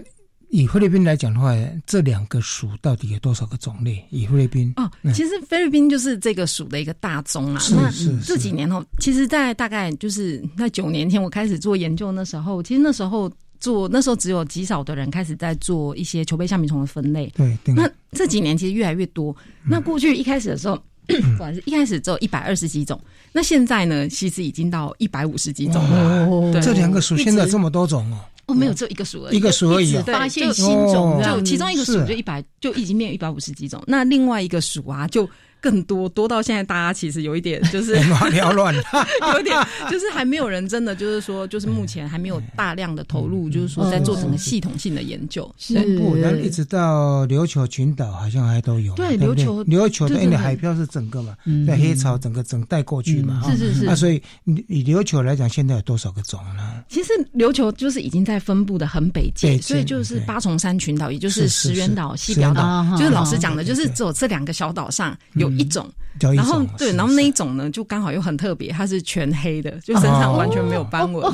[0.51, 1.53] 以菲律宾来讲的话，
[1.85, 4.01] 这两个属到底有多少个种类？
[4.09, 7.59] 以菲律宾哦，其实菲律宾就是这个属的一个大宗啊。
[7.59, 8.17] 是是。
[8.19, 17.31] 这几年哦，其实，在大概就是那九年前，我开始做研究那时候，其实那时候做那时候只有极少的人开始在做一些球杯橡皮虫的分类。
[17.35, 17.57] 对。
[17.65, 19.35] 那这几年其实越来越多。
[19.63, 20.75] 那过去一开始的时候，
[21.37, 22.99] 不好意思，一开始只有一百二十几种。
[23.31, 26.25] 那现在呢，其实已经到一百五十几种了。
[26.27, 26.51] 哦。
[26.63, 28.19] 这两个属现在这么多种哦。
[28.47, 33.83] 哦，没有，只有一个属而已，一个属而已，发现新种，就其中一个属就一百，就已经变一百五十几种。
[33.87, 35.27] 那另外一个属啊，就。
[35.65, 38.75] 更多多到现在，大家其实有一点 就是缭乱，
[39.33, 39.57] 有点
[39.89, 45.51] 就是还没有人真的就是说，就是目前还没有大量的投入，就是说在做整个系统性的研究。
[45.57, 48.93] 是，然后一直到琉球群岛好像还都有。
[48.93, 53.85] 对，琉球琉球的因为海漂是整个嘛，在黑潮整个整带过去嘛，是是是。
[53.85, 54.21] 那所以
[54.67, 56.83] 以琉球来讲，现在有多少个种呢？
[56.87, 65.54] 其实琉球就是已经在分布的很北界，所以就是八重山群岛，也就是石垣岛、西表岛，就是老师讲的，就是只有这两个小岛上有。
[65.57, 65.89] 一种，
[66.19, 71.33] 然后对，然后那一种呢，就刚好又很特别，它是全黑的，就身上完全没有斑纹。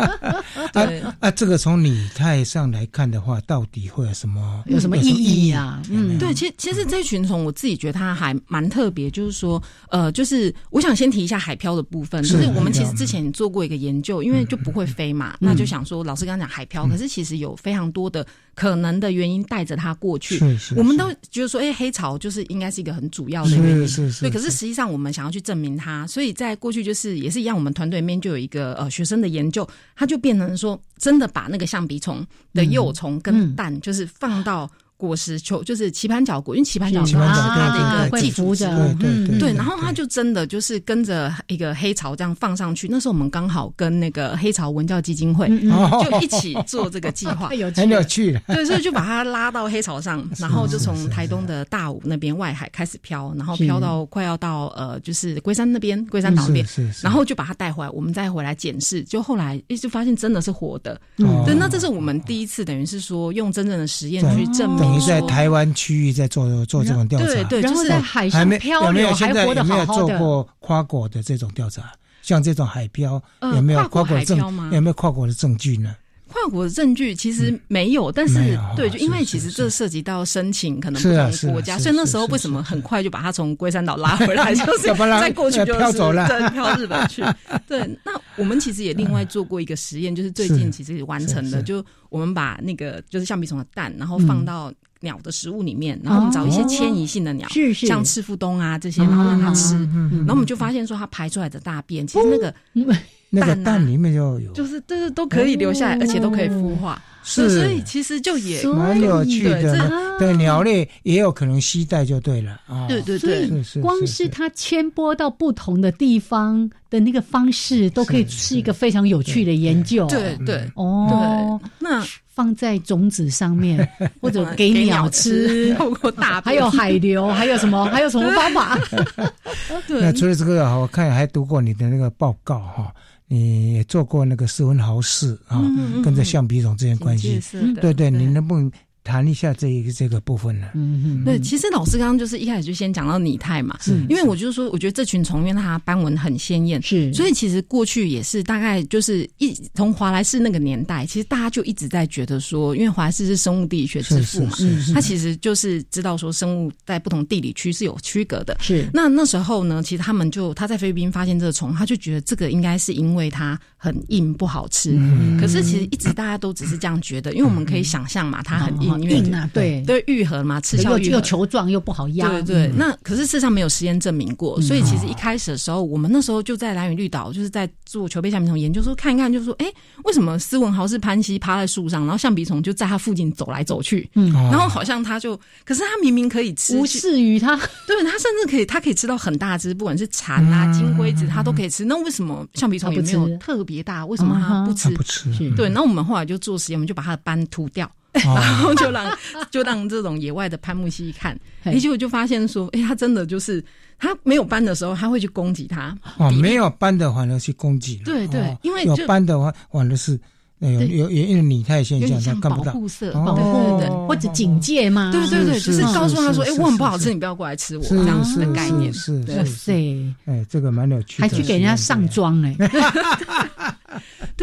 [0.72, 1.00] 对。
[1.20, 5.82] 啊，这个从拟态上来看的话，到底会有什么有什么意义啊？
[5.90, 18.26] 嗯，对，其实其实这群虫，我自己觉得它还蛮特别，就是说，呃，就是我想先提一下海漂的部分，就是我们其实之前做过一个研究，因为就不会飞嘛，那就想说，老师刚刚讲海漂，可是其实有非常多的。
[18.54, 20.38] 可能的原因带着它过去，
[20.76, 24.30] 我们都觉得说，哎，黑潮就是应该是一个很主要的原因，对。
[24.30, 34.70] 可是实际上，我们想要去证明它，所以在过去就是也是一样，我们团队里面就有一个呃学生的研究，他就变成说，真的把那个橡皮虫的幼虫跟蛋，就是放到。
[35.08, 39.52] 果实球就是棋盘角果，因为棋盘角是它的一个寄福的，对对对。
[39.52, 42.88] 然后他就真的就是跟着一个黑潮这样放上去。
[42.90, 45.48] 那时候我们刚好跟那个黑潮文教基金会
[46.02, 47.70] 就一起做这个计划， 很有
[48.04, 48.38] 趣。
[48.46, 56.66] 对，所以就把它拉到黑潮上， 然后就从台东的大武那边外海开始飘，然后飘到快要到呃就是龟山那边，龟山岛那边，
[57.02, 59.02] 然后就把它带回来，我们再回来检视。
[59.02, 61.54] 就后来一就发现真的是活的，对。
[61.54, 64.91] 那这是我们第一次等于是说用真正的实验去证明。
[64.92, 71.90] 你在台湾区域在做做这种调查，对对，就是在海上漂流，现在有没有做过跨国的这种调查？
[72.22, 74.38] 像这种海漂有没有跨国证？
[74.70, 75.96] 有没有跨国的证据呢？
[76.32, 84.88] 跨国的证据其实没有，但是对，就因为其实这涉及到申请，可能不同国家，所以那时候为什么很快就把他从龟山岛拉回来， 就是
[85.20, 87.22] 在过去就是飘走了，飘日本去。
[87.68, 102.54] 对，那我们其实也另外做过一个实验，就是最近其实完成的，就我们把那个就是橡皮虫的蛋，然后放到鸟的食物里面，然后我们找一些迁移性的鸟，像赤腹东啊这些，然后让它吃，然后我们就发现说它排出来的大便，其实那个。
[103.34, 109.90] 那个蛋里面就有，就是都是都可以留下来，而且都可以孵化，是，所以其实就也蛮有趣的。
[110.18, 112.86] 对，鸟类也有可能吸带就对了啊。
[112.86, 113.48] 对对对，
[113.80, 120.06] 光是它迁播到不同的地方的那个方式，都可以是一个非常有趣的研究。
[120.08, 123.88] 对对哦，那放在种子上面，
[124.20, 127.86] 或者给鸟吃，透过大，还有海流，还有什么？
[127.86, 128.78] 还有什么方法？
[129.88, 132.92] 那除了这个，我看还读过你的那个报告哈。
[133.28, 135.62] 你也做过那个斯文豪氏啊，
[136.04, 137.40] 跟着橡皮虫之间关系，
[137.80, 138.70] 对对，你能不能？
[139.04, 140.68] 谈一下这一个这个部分呢？
[140.74, 154.52] 嗯嗯，对，其实老师刚刚就是一开始就先讲到拟态嘛，是，因为我就是说，我觉得这群虫因为它斑纹很鲜艳，是，所以其实过去也是大概就是一从华莱士那个年代，其实大家就一直在觉得说，因为华莱士是生物地理学之父嘛，
[154.94, 158.56] 他其实就是知道说生物在不同地理区是有区隔的。
[158.60, 164.96] 是，那那时候呢，其实他们就他在菲律宾发现这个虫，他就觉得这个应该是因为它很硬不好吃。
[165.40, 168.91] 可是其实一直大家都只是这样觉得，因为我们可以想象嘛，它很硬。
[169.00, 172.70] 硬啊，对，对，愈合嘛，吃效又球状又不好压，对对。
[172.76, 179.66] 那可是事实上没有实验证明过，所以其实一开始的时候，我们那时候就在蓝屿绿岛，就是在做球杯橡皮虫研究，说看一看，就说，哎，
[180.04, 191.84] 为什么斯文豪是潘西趴在树上，然后橡皮虫就在他附近走来走去，嗯，然后好像他就，可是他明明可以吃，无视于他， 对他甚至可以，他可以吃到很大只，不管是蝉啊、金龟子，他都可以吃。
[191.84, 194.04] 那为什么橡皮虫也没有特别大？
[194.06, 194.90] 为什么他不吃？
[194.90, 195.68] 不吃，对。
[195.68, 197.90] 那我们后来就做实验，我们就把它的斑涂掉。
[198.12, 199.18] 然后就让
[199.50, 201.38] 就让这种野外的潘木蜥看，
[201.80, 203.64] 结果就发现说，哎，它真的就是
[203.98, 205.96] 它没有斑的时候，它会去攻击它。
[206.18, 207.96] 哦，没有斑的反而去攻击。
[208.04, 210.18] 对对，因为有斑的话，反而是
[210.58, 212.72] 有有有因为拟态现象，它看不到。
[212.72, 215.10] 保护色，保护对，或者警戒吗？
[215.10, 218.92] 对对对，就是告诉他说，哎，我很不好吃，你不要过来吃我，这样子的概念。
[218.92, 222.56] 是哇塞，哎，这个蛮有趣，还去给人家上妆哎。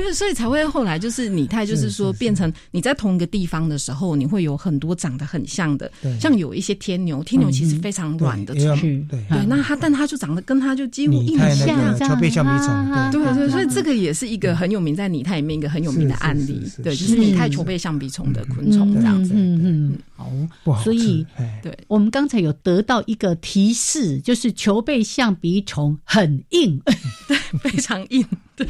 [0.02, 9.20] 对，所以才会后来就是拟态，就是说变成你在同一个地方的时候，你会有很多长得很像的，像有一些天牛，天牛其实非常软的虫，对。
[9.30, 21.26] 对，那它但它就长得跟它就几乎一模一样，球背橡皮虫，对对，所以这个也是一个很有名在拟态里面一个很有名的案例，对，就是拟态球背象鼻虫的昆虫这样子，嗯嗯，好，所以
[21.62, 26.80] 对我们刚才有得到一个提示，就是球背象鼻虫很硬，
[27.28, 28.26] 对，非常硬，
[28.56, 28.68] 对。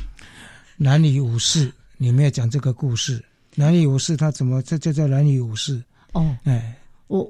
[0.82, 3.22] 男女武士，你们要讲这个故事。
[3.56, 5.84] 男女武士他怎么这就叫男女武士？
[6.14, 6.74] 哦，哎，
[7.08, 7.28] 我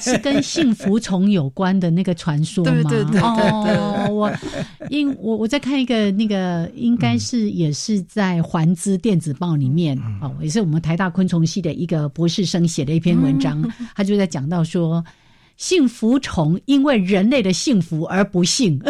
[0.00, 2.70] 是跟幸福虫有关的那个传说吗？
[2.70, 4.32] 对对对哦，我
[4.90, 13.60] 因我我在看一个那个，应该是也是在环资电子报里面哦，也是我们台大昆虫系的一个博士生写的一篇文章，
[13.96, 15.04] 他就在讲到说，
[15.56, 18.80] 幸福虫因为人类的幸福而不幸。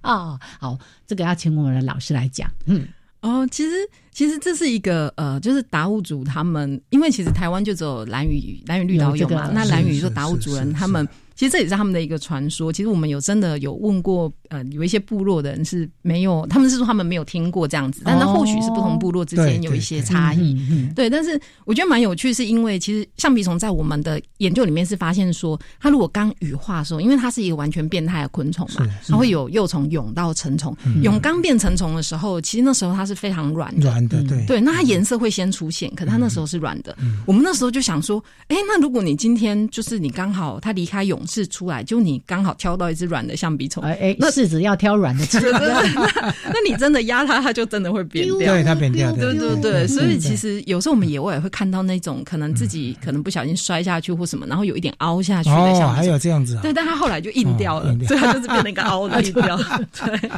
[0.00, 2.50] 啊，好，这个要请我们的老师来讲。
[2.66, 2.86] 嗯，
[3.20, 3.72] 哦，其实
[4.12, 11.06] 其实这是一个呃，就是达悟族他们，因为其实台湾就只有蓝屿蓝屿绿岛有嘛，那蓝屿说达悟族人他们。
[11.36, 12.70] 其实这也是他们的一个传说。
[12.70, 18.02] 其实我们有真的有问过，呃，有一些部落的人是没有，他们是说他们没有听过这样子。
[18.04, 20.54] 但那或许是不同部落之间有一些差异。
[20.94, 34.60] 对，但是我觉得蛮有趣，是因为其实橡皮虫在我们的研究里面是发现说，它如果刚羽化的时候，因为它是一个完全变态的昆虫嘛，它会有幼虫蛹到成虫，蛹刚变成虫的时候，其实那时候它是非常软软的，对对。
[34.60, 36.94] 那它颜色会先出现，可它那时候是软的。
[37.24, 41.20] 我们那时候就想说，哎，那如果你今天就是你刚好它离开蛹。
[41.30, 49.86] 室出来，就你刚好挑到一只软的橡皮虫，哎哎，那柿子要挑软的吃， 那你真的压它，它就真的会扁掉，对它扁掉，对对对。
[49.86, 60.30] 所以其实有时候我们野外也会看到那种可能自己可能不小心摔下去或什么，然后有一点凹下去的橡皮虫，还有这样子啊，对，但它后来就硬掉了，所以它就是变成一个凹的 硬掉，对，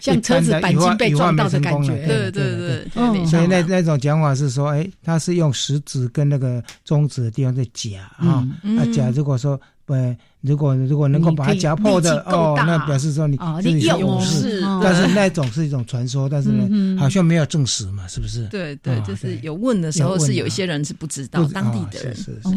[0.00, 3.26] 像车子钣金被撞到的感觉，对对对。
[3.26, 3.98] 所以那那种。
[4.04, 9.58] 讲法是说，哎，它是用食指跟那个中指的地方在夹啊，那夹如果说。
[9.86, 9.94] 不，
[10.40, 14.62] 如果如果能够把它夹破的哦，那表示说你是勇士。
[14.82, 18.46] 但是那种是一种传说，但是呢，好像没有证实嘛，是不是？
[18.46, 22.16] 对对，就是有问的时候是有一些人是不知道当地的人。
[22.16, 22.54] 是是是。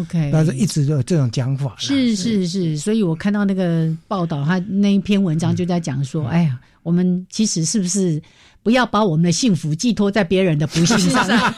[0.00, 0.30] OK。
[0.32, 1.74] 但是一直有这种讲法。
[1.78, 8.20] 是是是，所以我看到那个报道，他那一篇文章就在讲说，哎呀，我们其实是不是？
[8.64, 11.54] 不要把我们的幸福寄托在别人的不幸上，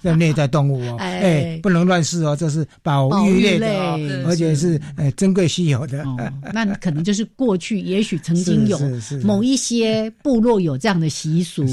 [0.00, 6.04] 这虐待动物哦，哎，不能乱试哦，这是保育类的，而且是呃珍贵稀有的。
[6.04, 6.16] 哦
[6.54, 8.78] 那可能就是过去也许曾经有
[9.24, 11.66] 某一些部落有这样的习俗，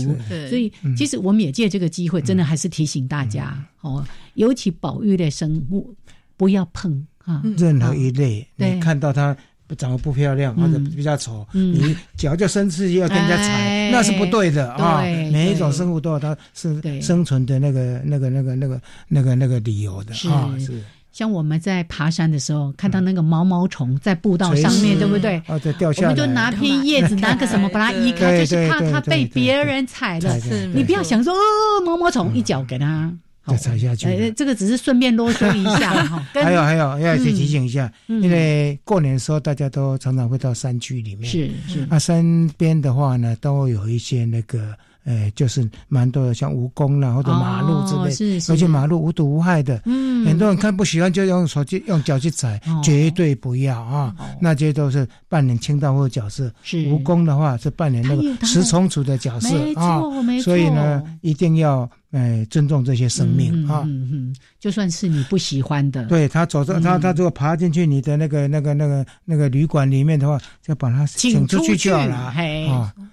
[0.50, 5.94] 所以其实我们也借这个机会，真的还是提醒大家哦，尤其保育类生物
[6.36, 9.38] 不要碰啊，任何一类，你看到它。
[9.78, 15.02] 长得不漂亮或者比较丑，你脚就伸出去要跟人家踩，那是不对的啊！
[15.32, 20.54] 每一种生物都有它是生存的那个、那个、那个、那个、那个、那个理由的啊！
[20.60, 20.74] 是
[21.12, 25.38] 像我们在爬山的时候，看到那个毛毛虫在步道上面对不对？
[25.46, 30.36] 啊，对，掉下来，我们就拿片叶子，拿个什么把它移开，就是怕它被别人踩了。
[30.74, 31.40] 你不要想说，哦，
[31.86, 33.14] 毛毛虫一脚给它。
[33.46, 34.08] 再踩下去。
[34.08, 36.26] 哎，这个只是顺便啰嗦一下 哈。
[36.34, 41.30] 还有还有，要提提醒一下，因为过年的时候大家都常常会到山区里面。
[41.30, 41.88] 是是。
[41.90, 44.74] 啊，山边的话呢，都有一些那个。
[45.06, 49.82] 呃，就是蛮多的，像蜈蚣啦，或者马路之类，是是而且马路无毒无害的。
[49.84, 54.16] 嗯，很多人看不喜欢，就用手机用脚去踩，绝对不要啊！
[54.40, 56.50] 那些都是扮演清道夫的角色。
[56.64, 60.02] 是蜈蚣的话，是扮演那个食虫族的角色啊。
[60.42, 61.82] 所以呢，一定要
[62.14, 63.84] 哎尊重这些生命啊。
[63.86, 72.32] 嗯嗯，就算是你不喜欢的，对他走着，他他如果爬进去你的那个那个那个那个旅馆里面的话，就把他请出去就好了。
[72.32, 72.68] 嘿，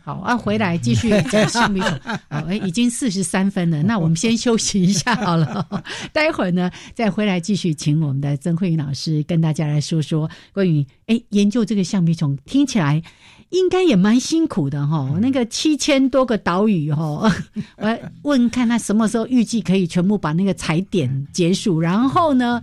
[0.05, 1.81] 好啊，回来继续讲橡皮。
[2.29, 5.67] 哎， 已经四十三分了， 那我们先休息一下好了。
[6.13, 13.03] 待会儿呢，再回来继续请我们的曾慧云老师跟大家来说说关于哎研究这个橡皮虫，听起来
[13.51, 15.17] 应该也蛮辛苦的哈。
[15.21, 17.31] 那个七千多个岛屿哈，
[17.79, 22.61] 我问看他什么时候预计可以全部把那个踩点结束，然后呢？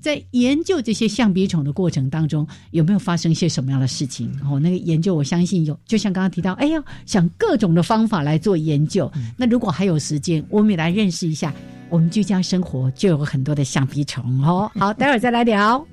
[0.00, 4.32] 在研究这些橡皮虫的过程当中，有没有发生一些什么样的事情？
[4.50, 9.12] 哦，那个研究我相信有，就像刚刚提到，哎呀，想各种的方法来做研究。
[9.36, 11.52] 那如果还有时间，我们也来认识一下，
[11.90, 14.70] 我们居家生活就有很多的橡皮虫哦。
[14.76, 15.86] 好，待会儿再来聊。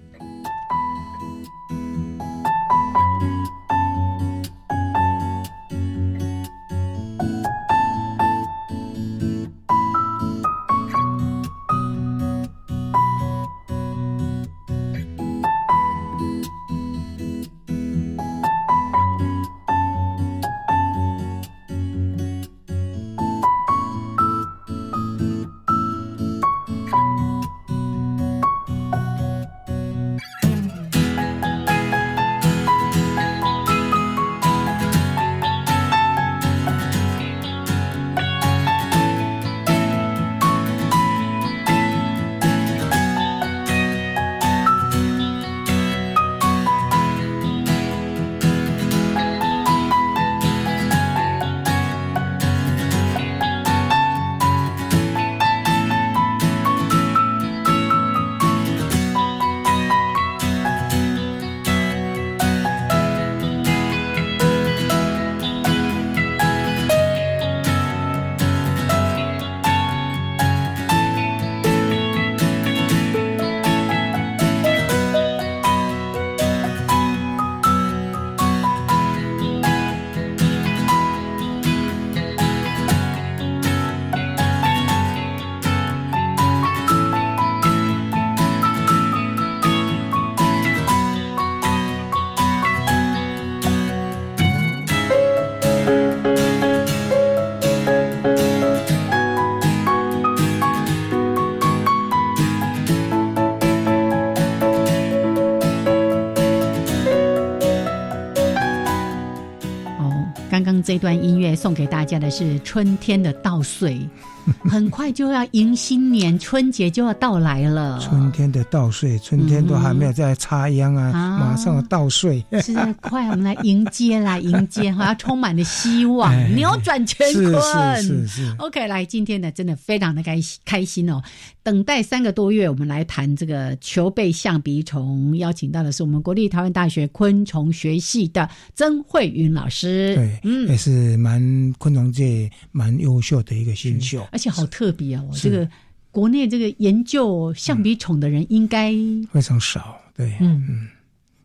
[110.87, 113.99] 这段音乐送给大家的是春天的稻穗。
[114.63, 117.99] 很快就要迎新年，春节就要到来了。
[117.99, 122.41] 春天的稻穗，春天都还没有在插秧啊，马上要稻穗。
[122.63, 128.01] 是在快，我们来迎接啦，迎接，好像 充满了希望，扭转乾坤。
[128.01, 128.55] 是是是。
[128.59, 131.21] OK，来，今天呢，真的非常的开心开心哦。
[131.61, 140.15] 等待三个多月，我们来谈这个球背象鼻虫，邀请到的是我们国立台湾大学昆虫学系的曾慧云老师。
[140.15, 141.41] 对，嗯，也是蛮
[141.77, 144.27] 昆虫界蛮优秀的一个新秀。
[144.31, 145.23] 而且好特别啊！
[145.29, 145.67] 我，这个
[146.11, 148.91] 国内这个研究象鼻虫的人应该
[149.31, 150.87] 非常少，对，嗯嗯，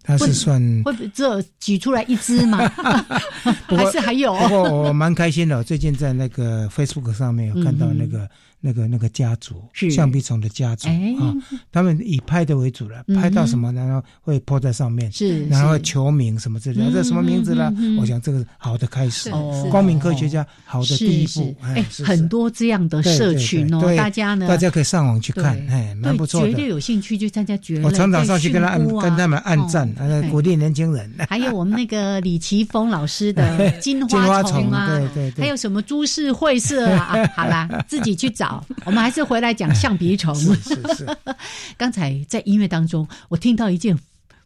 [0.02, 2.58] 他是算会这举出来一只吗？
[3.68, 4.34] 还是还有？
[4.34, 8.28] 不过我蛮开心的，最近在那个 Facebook 上面有看到那个。
[8.64, 9.60] 那个那个家族，
[9.90, 10.88] 橡皮虫的家族
[11.18, 11.34] 啊，
[11.72, 17.74] 他们以拍的为主了，拍到什么，然后会泼在上面，是，然后求名什么之类的，这什么名字呢？
[17.98, 19.30] 我想这个好的开始，
[19.68, 29.92] 光明科学家好的第一步，哎，很多这样的社群哦，大家呢，大家可以上网去看，哎，蛮不错的，绝对有兴趣去参加绝，我常常上去跟他按跟他们按赞，
[30.30, 31.10] 鼓励年轻人。
[31.28, 38.51] 还有我们那个李奇峰老师的金花虫啊， 对对对，还有什么株式会社啊， 好啦，自己去找。
[38.84, 40.34] 我们还是回来讲象鼻虫。
[40.34, 41.16] 是是是。
[41.78, 43.98] 刚才在音乐当中，我听到一件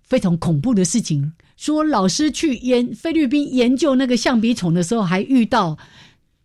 [0.03, 5.79] 非常恐怖的事情，说老师去研菲律宾研究那个象鼻虫的时候，还遇到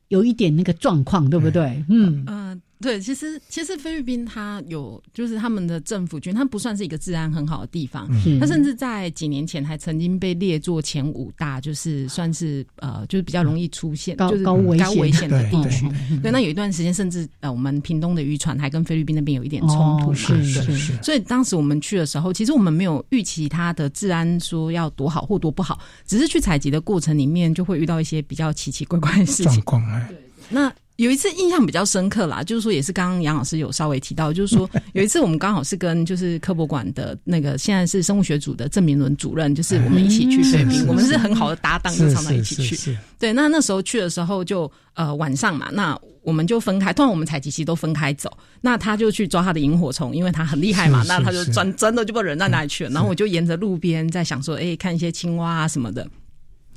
[0.07, 1.83] 有一点那个状况，对不对？
[1.89, 2.61] 嗯嗯。
[2.81, 8.09] 对，其实其实菲律宾它有，就是他们的政府军，它不算是一个治安很好的地方。
[8.39, 15.87] 它甚至在几年前还曾经被列作前五大，就是算是呃，就是比较容易出现，就是高危危险的地区。
[16.23, 20.13] 对，那有一段时间，甚至呃，我们屏东的渔船还跟菲律宾那边有一点冲突。
[20.13, 20.93] 是是是。
[21.03, 29.61] 所以当时我们去的时候，其实我们没有预期它的治安说要多好或多不好，只是去采集的过程里面就会遇到一些比较奇奇怪怪的事情。
[30.09, 30.17] 对，
[30.49, 30.73] 那。
[31.01, 42.95] 有一次印象比较深刻啦，就是说也是刚刚杨老师有稍微提到，就是说 有一次我们刚好是跟就是科博馆的那个现在是生物学组的郑明伦主任，就是我们一起去菲律宾，我们是很好的搭档，就常常一起去。
[43.17, 48.31] 对，那那时候去的时候就呃晚上嘛，那我们就分开，通常我们采集期都分开走。
[48.61, 52.91] 那他就去抓他的萤火虫，因为他很厉害嘛，那他就专真的就不知道人在哪里去了。
[52.91, 56.07] 然后我就沿着路边在想说，哎，看一些青蛙啊什么的。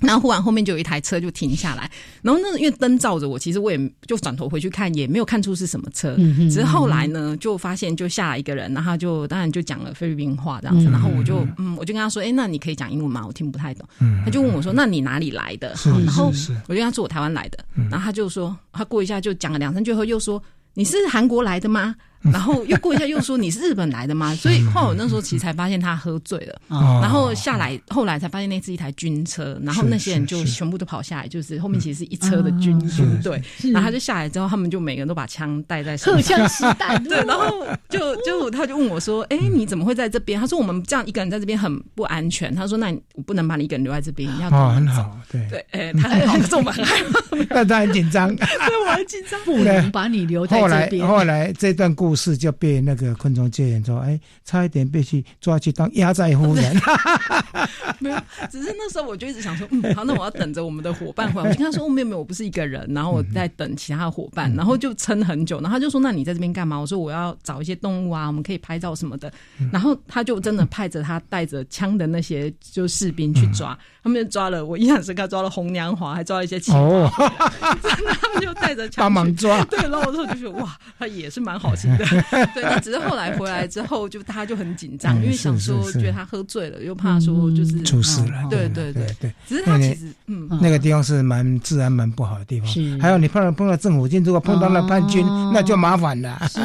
[0.01, 1.91] 然后忽然后面就有一台车就停下来，
[2.21, 6.15] 然后那因为灯照着我，其实我也就转头回去看，也没有看出是什么车。
[6.17, 10.87] 只是后来呢，就发现就下来一个人，然后就当然就讲了菲律宾话这样子。
[10.87, 13.27] 然后我就嗯，我就跟他说：“哎，那你可以讲英文吗？
[13.27, 13.89] 我听不太懂。”
[14.25, 15.75] 他就问我说：“那你哪里来的？”
[16.05, 16.27] 然后
[16.69, 17.59] 我就跟他说：“我台湾来的。”
[17.91, 20.43] 然后他就说：“他过一下就讲了两声，最后又说
[20.75, 21.95] ：‘你是韩国来的吗？’”
[22.33, 24.35] 然后又过一下又说你是日本来的吗？
[24.37, 26.61] 所以后来我那时候其实才发现他喝醉了，
[27.01, 37.03] 然后下来后来才发现那是一台军车，然后那些人就全部都跑下来，就是后面其实是一车的军军队，然后他就下来之后，他们就每个人都把枪带在身上，荷枪实弹。
[37.05, 45.47] 对， 然后就就他就问我说：“哎，你怎么会在这边？”他说：“我们这样一个人在这边很不安全。”他说：“那我不能把你一个人留在这边，你要哦很好，对。
[45.51, 47.21] 对，哎，他很好，可是我们很害怕，
[47.51, 48.47] 但他很紧张，对，
[48.87, 51.07] 我很紧张，不能把你留在这边。
[51.07, 52.95] 后来后来这段故事就被那。
[52.95, 56.81] 个昆虫界人说：“哎，差一点被去抓去当压寨夫人。
[57.99, 58.17] ”没有，
[58.49, 69.33] 只是那时候我就一直想说：“嗯，好，那我要等着我们的伙伴回来。”我就跟他说：“没有没有，我不是一个人，然后我在等其他的伙伴，然后就撑很久。”然后他就说：“那你在这边干嘛？”我说：“我要找一些动物啊，我们可以拍照什么的。”
[69.73, 74.65] 然后他就真的派着他带着枪的那些就士兵去抓，他们就抓了。
[74.65, 77.11] 我印象深刻，抓了红娘华，还抓了一些青蛙，
[77.83, 79.65] 真的，他们就带着枪帮忙抓。
[79.65, 82.04] 对，然后我说：“就觉得哇，他也是蛮好心的。”
[82.55, 82.81] 对。
[82.81, 88.47] 只是后来回来之后，就他就很紧张，因为想说觉得他喝醉了，又怕说就是出事了。
[88.51, 89.33] 对对对对。
[89.47, 92.69] 只是他其实嗯，那个地方是蛮自然蛮不好的地方。
[93.01, 96.41] 还有你碰到碰到政府军，如果碰到了叛军，那就麻烦了。
[96.49, 96.61] 是，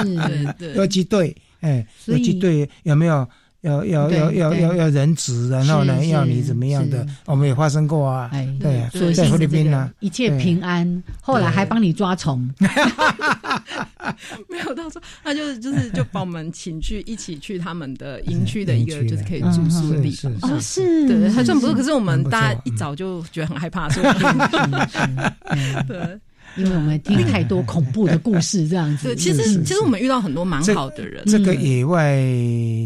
[0.57, 0.73] 对。
[0.73, 3.27] 游击队，哎，游击队有没有？
[3.61, 7.05] 要要要要要要人质，然后呢，要你怎么样的？
[7.25, 11.03] 我们也发生过啊，对，在菲律宾呢，一切平安。
[11.21, 12.49] 后来还帮你抓虫，
[14.47, 21.75] 没有到说，他就就是就把我们请去一起去他们的营区的一个就是可以住宿的地方啊，是，对，还算不错。
[21.75, 24.07] 可是我们大家一早就觉得很害怕，所以
[25.85, 26.19] 对。
[26.55, 29.07] 因为我们听太多恐怖的故事，这样子。
[29.13, 31.23] 对，其实其实我们遇到很多蛮好的人。
[31.25, 32.17] 这个野外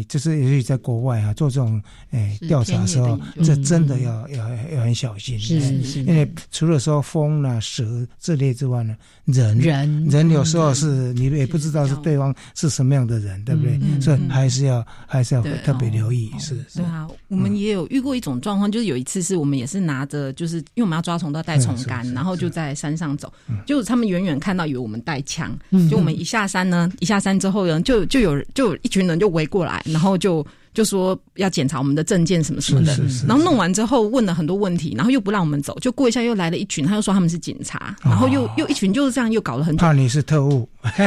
[0.08, 5.38] 就是尤其在国外啊，做这种哎调查的时候，这真的要要要很小心。
[5.38, 14.00] 是是，因为除了说风啊、蛇这类之外呢，人人人有时候是你也不知道是对方是什么样的人，对不对？
[14.00, 16.30] 所以还是要还是要特别留意。
[16.38, 23.32] 是，对啊，我们也有遇过一种状况，就是有一次是我们也是拿着，就是因为我们要抓虫都要带虫杆，然后就在山上走。
[23.66, 25.56] 就他们远远看到以为我们带枪，
[25.90, 30.46] 就我们一下山呢，一下山之后呢，就就有就有一群人就围过来，然后就。
[30.74, 32.98] 就说要检查我们的证件什么什么的，
[33.28, 40.68] 然后弄完之后问了很多问题，然后又不让我们走，就过一下又来了一群，他又说他们是警察，然后又又一群就是这样又搞了很久，怕你是特务，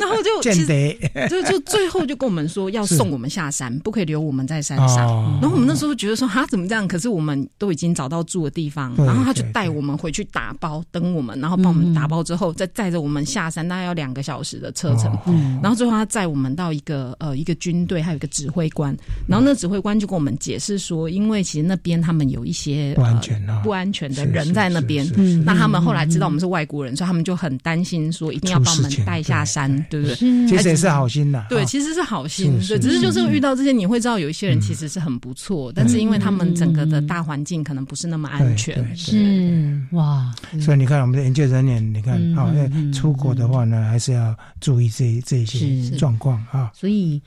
[0.00, 4.96] 然后就 间谍，就就最后就跟我们说要送我们下山，不可以留我们在山上。
[5.40, 6.86] 然后我们那时候觉得说啊怎么这样？
[6.86, 15.16] 可是我们都已经找到住的地方，然后他就带我们回去打包等我们，然后帮我们打包之后再载着我们下山，大概要两个小时的车程。
[15.62, 18.96] 然后最后他载我们到一个呃一个军队，还有一个指挥官。
[19.26, 25.06] 然后那指挥官就跟我们解释说，因为其实那边他们有一些不安全啊，不安全的人在那边。
[25.44, 30.16] 那他们后来知道我们是外国人，所以他们就很担心，说一定要帮我们带下山，对不对？
[30.16, 32.52] 其实也是好心的，对，其实是好心。
[32.68, 38.96] 对，只是就是遇到这些，你会知道有一些人其实是很不错，但是因为他们整个的大环境可能不是那么安全。
[38.96, 42.52] 是哇，所以你看我们的研究人员，你看啊，
[42.92, 46.70] 出国的话呢，还是要注意这这些状况啊。
[46.74, 47.20] 所以。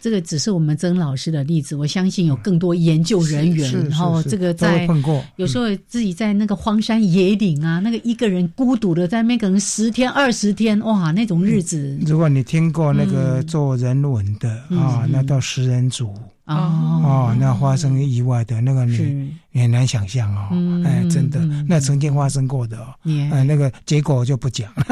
[0.00, 4.88] 这个只是我们曾老师的例子，我相信有更多研究人员，然后这个在
[5.36, 11.98] 有时候自己在那个荒山野岭啊，那个一个人孤独的在那边可能十天二十天，哇，那种日子。
[12.06, 20.48] 如果你听过那个做人文的啊，那到食人族哦，那发生意外的那个你你很难想象哦，
[20.86, 22.94] 哎，真的，那曾经发生过的哦，
[23.32, 24.72] 哎，那个结果就不讲。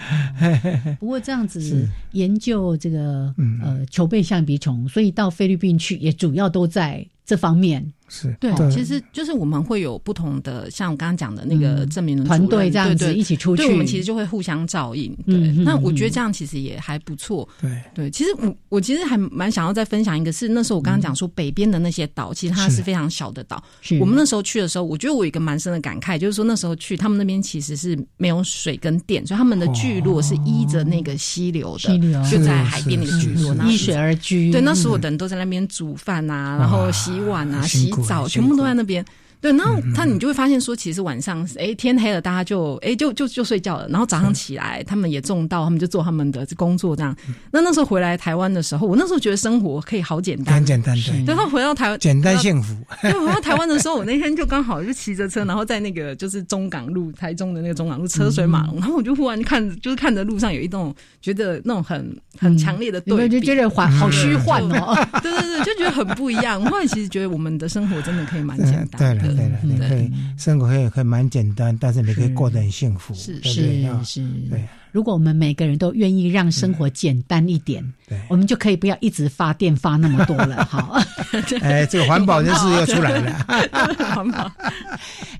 [0.98, 3.32] 不过这样子研究这个
[3.62, 7.92] 呃球背象鼻虫，所以到菲律宾去也主要都在这方面。
[8.08, 8.36] 是。
[8.40, 15.14] 对，其实就是我们会有不同的，像我刚刚讲的那个证明的团队这样子一起出去，我们其实就会互相照应。
[15.26, 17.48] 对，那我觉得这样其实也还不错。
[17.60, 17.70] 对。
[17.94, 22.80] 对，其实我我其实还蛮想要再分享一个，是那时候我刚刚讲说北边的那些岛，其实它是。
[22.80, 23.62] 非常小的岛。
[24.00, 34.52] 我们那时候去的时候，我觉得我有一个蛮深的感慨，就是说那时候去他们那边其实是没有水跟电，所以他们的聚落是依着那个溪流的，就在海边那个聚落，依水而居。
[34.52, 37.90] 对，那时候的人都在那边煮饭啊，然后洗碗啊，洗。
[38.06, 39.04] 澡全部都在那边。
[39.40, 43.88] 对，然后他你就会发现说，其实晚上哎天黑了，大家就哎就就就睡觉了。
[43.88, 47.16] 然后早上起来，他们也种稻，他们就做他们的工作这样。
[47.50, 51.24] 那那时候回来台湾的时候，我那时候觉得生活可以好简单，很简单对。
[51.34, 52.76] 然后回到台湾，简单幸福。
[53.00, 64.94] 对，回到台湾的时候，我那天就刚好就骑着车，然后在那个就是中港路，台中的那个中港路车水马龙，然后我就忽然看，就是看着路上有一种觉得那种很很强烈的对比，就觉得幻好虚幻哦。
[65.22, 66.62] 对对对，就觉得很不一样。
[66.62, 69.29] 我后来其实觉得我们的生活真的可以蛮简单的。
[69.34, 70.10] 对了对了，你可以。
[70.36, 74.20] 生活可以可以蛮简单，但是你可以过得很幸福，是是是。
[74.48, 80.64] 对，如果我们每个人都愿意让生活简单一点，对，我们就可以不要一直发电发那么多了。
[80.64, 80.98] 好，
[81.60, 83.32] 哎，这个环保人士又出来了。
[84.14, 84.50] 环保。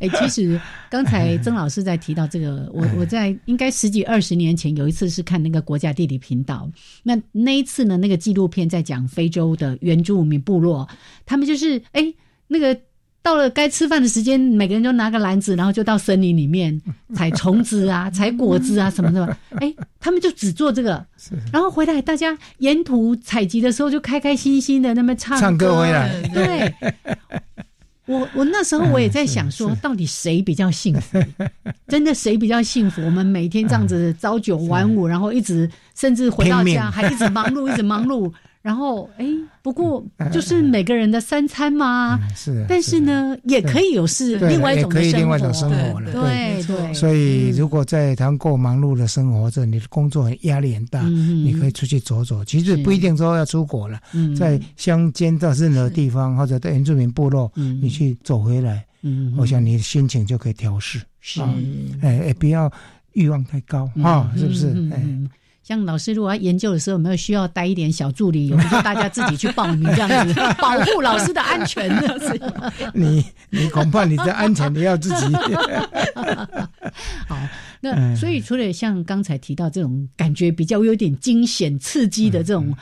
[0.01, 0.61] 哎，其实
[0.91, 6.71] 刚才曾老师在提到这个，我我在应该十几二十年前有一次是看那个国家地理频道，
[7.03, 10.87] 那那一次呢，那个纪录片在讲非洲的原住民部落，
[11.25, 12.13] 他们就是哎
[12.49, 12.79] 那个。
[13.23, 16.81] 到了该吃饭的时间，每个人就拿个篮子，然后就到森林里面
[17.15, 19.37] 采虫子啊、 采果子啊什么的。
[19.57, 21.05] 哎，他们就只做这个，
[21.53, 26.23] 然后回来大家沿途采集的时候就开开心心的那么唱 唱歌回来。
[26.33, 26.75] 对，
[28.07, 31.23] 我我那时候我也在想说，到底谁比较幸福？
[31.89, 33.03] 真的谁比较幸福？
[33.03, 38.33] 我们每天这样子朝九晚五，然后一直甚至回到家还一直忙碌，一直忙碌。
[38.63, 39.27] 然后，哎，
[39.63, 42.63] 不过就是每个人的三餐嘛，是。
[42.69, 44.93] 但是呢，也可以有是另外一种
[45.55, 46.93] 生活了，对对。
[46.93, 52.45] 所以，如果在台湾过忙碌的生活着，你的工作压力很大，你可以出去走走。
[52.45, 53.99] 其实不一定说要出国了，
[54.37, 58.85] 在乡间到任何地方，或者在原住民部落，你去走回来，
[59.39, 61.01] 我想你的心情就可以调试。
[61.23, 61.41] 是，
[62.03, 62.71] 哎哎，不要
[63.15, 64.67] 欲望太高啊，是不是？
[64.93, 65.03] 哎。
[65.71, 68.51] 像老师如果要研究的时候，有没有需要带一点小助理？
[68.51, 72.09] 我们 就大家自己去报名这样子， 保护老师的安全呢。
[72.93, 75.33] 你你恐怕你的安全你要自己。
[77.29, 77.39] 好，
[77.81, 82.77] 那所以除了像刚才提到这种感觉比较有点惊险刺激的这种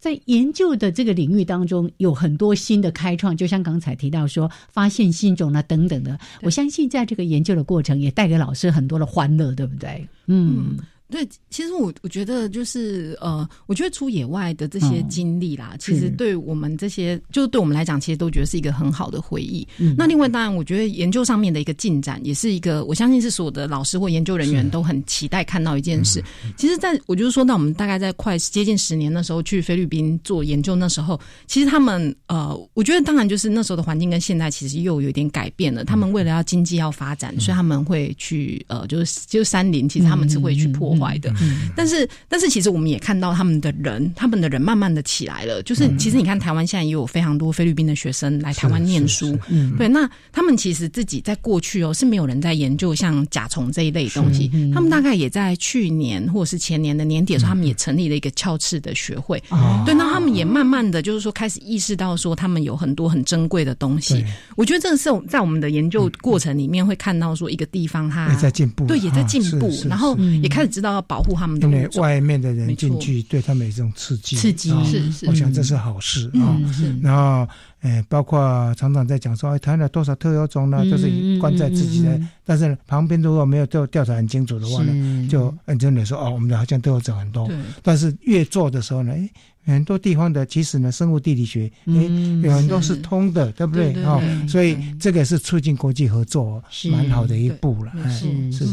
[0.00, 6.18] 在研究的这个领域当中，有很多新的开创，就像刚才提到说发现新种啊等等的。
[6.42, 10.04] 我相信在这个研究的过程，也带给老师很多的欢乐，对不对？
[10.26, 10.76] 嗯。
[11.08, 19.66] 对，其实我我觉得就是呃，我觉得出野外的这些经历啦，其实对我们这些，就是对我们来讲，其实都觉得是一个很好的回忆。
[19.96, 26.20] 那另外，当然，我觉得研究上面的一个进展，也是一个我相信是所有的老师或研究人员都很期待看到一件事。
[26.56, 35.84] 其实，在我就是说，那我们大概在快接近十年的时候去菲律宾做研究，那时候其实他们呃，我觉得当然就是那时候的环境跟现在其实又有点改变了。
[35.84, 40.95] 他们为了要经济要发展，所以他们会去呃，就是就是山林，其实他们是会去破。
[40.98, 41.32] 坏的，
[41.74, 45.62] 但是但是其实我们也看到他们的人，他们的人慢慢的起来了。
[45.62, 49.38] 就是其实你看台湾现在也有非常多菲律宾的学生来台湾念书，
[49.76, 59.82] 对，那他们其实自己在过去哦是没有人在研究像甲虫这一类东西，他们大概也在去年或者是前年的年底的时候，他们也成立了一个鞘翅的学会，哦。
[59.84, 64.24] 对，那他们也慢慢的就是说开始意识到说他们有很多很珍贵的东西。
[64.56, 70.85] 我觉得这个是在我们的研究过程里面会看到说一个地方它也在进步，对，也在进步，然后也开始知道。
[70.92, 76.58] 要保护他们，因为外面的人进去对他们有这种刺激，刺激是是，我想这是好事啊。
[77.02, 77.48] 然后，
[77.82, 80.84] 诶，包括厂长在讲说，哎，谈了多少特有种呢？
[80.84, 81.08] 就是
[81.38, 87.50] 关在自己的，但是旁边如果没有调调查很清楚的话呢，就很真的说哦，我们好像都有种很多。
[87.82, 91.94] 但是越做的时候呢，哎，很多地方的其实呢，生物地理学哎
[92.42, 94.20] 有很多是通的，对不对啊？
[94.48, 97.92] 所以这个是促进国际合作蛮好的一步了。
[98.10, 98.66] 是是。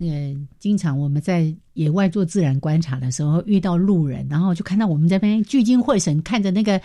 [0.00, 6.80] 那个经常我们在野外做自然观察的时候，遇到路人，然后就看到我们这边聚精会神看着那个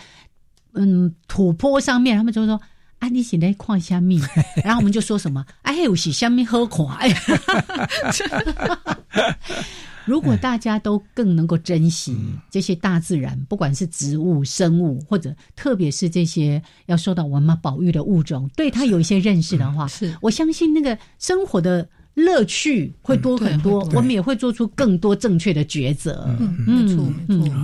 [0.72, 2.60] 嗯土坡上面，他们就说
[2.98, 4.20] ：“啊，你现在看虾米？”
[4.64, 7.14] 然后我们就说什么：“哎，有是虾米好看？”哎，
[10.04, 12.16] 如果大家都更能够珍惜
[12.50, 21.88] 这些大自然，不管是植物、生物，或者特别是这些要受到我们保育的物种，对它有一些认识的话，是我相信那个生活的。
[22.14, 26.24] 乐趣会多很多，我们也会做出更多正确的抉择。
[26.38, 27.56] 嗯，没错，没错。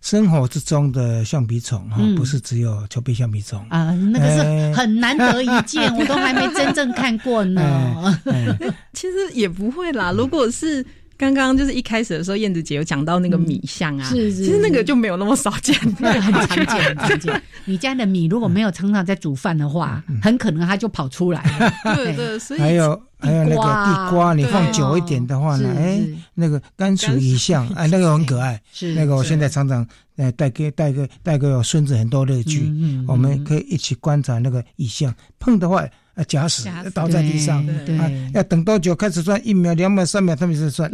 [0.00, 8.20] 生活之中的橡皮虫哈，不是只有丘比橡皮虫啊，那个是很难得一见， 我都还没真正看过呢。
[8.92, 10.84] 其实也不会啦，如果是。
[11.30, 17.42] 刚刚就是一开始的时候，燕子姐有讲到那个米象啊，是是，其实那个就没有那么少见，那个 很常见，很常见。
[17.64, 21.72] 你家的米如果没有常常在煮饭的话，很可能它就跑出来了。
[21.94, 26.02] 对对，所以还有还有那个地瓜，你放久一点的话呢，哎，
[26.34, 28.60] 那个甘薯蚁象，哎，那个很可爱。
[28.72, 32.68] 是那个我现在常常呃带给带给带给我孙子很多乐趣。
[33.06, 35.86] 我们可以一起观察那个蚁象，碰的话。
[36.14, 37.66] 啊，假死倒在地上，
[37.98, 39.40] 啊，要等多久开始算？
[39.46, 40.90] 一秒、两秒、三秒，他们是算。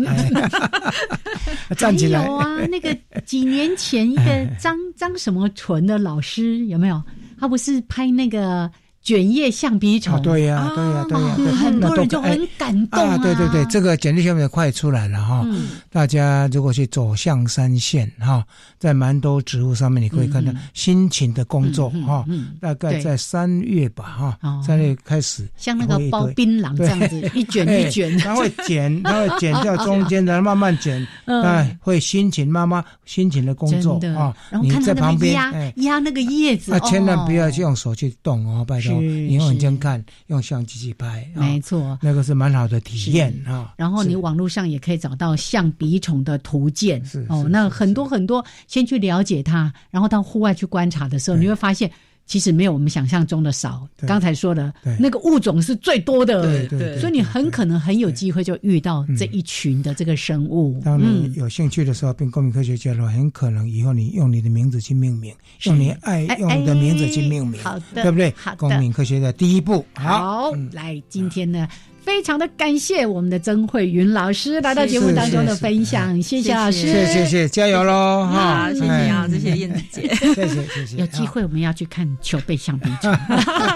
[1.76, 2.24] 站起来。
[2.24, 7.02] 有啊，那个几年前一个 张张什么纯的老师有没有？
[7.38, 8.70] 他不是拍那个。
[9.02, 13.16] 卷叶橡皮虫，对呀，对呀，对呀，很多人就很感动啊！
[13.16, 15.46] 对对对，这个卷叶橡皮快出来了哈！
[15.90, 18.44] 大家如果去走象山线哈，
[18.78, 22.22] 在蛮多植物上面你可以看到辛勤的工作哈。
[22.60, 34.36] 大概在三月吧哈，三月开始，像那个包槟榔这样子，一卷 一卷，它会剪， 它会剪掉中间的，慢慢剪，哎，会辛勤妈妈辛勤的工作啊！
[34.60, 38.97] 你在旁边压压那个叶子，啊，千万不要去用手去动哦，拜托。
[39.00, 43.74] 你用眼睛看，用相机去拍，没错，那个是蛮好的体验啊。
[43.76, 51.90] 然后你网络上也可以找到象鼻虫的图鉴，哦，那很多很多，先去了解它，然后到户外去观察的时候，你会发现。
[52.28, 53.88] 其实没有我们想象中的少。
[54.06, 56.68] 刚才说的那个物种是最多的，
[57.00, 60.80] 所以你很可能很有机会就遇到这一群的这个生物。
[60.84, 68.32] 当你有兴趣的时候，变公民科学家的话，很可能以后你用你的名字去命名，用你爱用的名字去命名，好的，对不对？
[68.36, 69.84] 好的，公民科学的第一步。
[69.94, 71.66] 好，来，今天呢？
[72.08, 78.24] 非常的感谢我们的曾慧云老师来到节目当中的分享，谢谢老师，谢谢谢谢，加油喽！
[78.24, 80.96] 好，谢谢啊，谢谢燕子姐， 谢谢谢谢。
[80.96, 83.10] 有机会我们要去看球背橡皮球。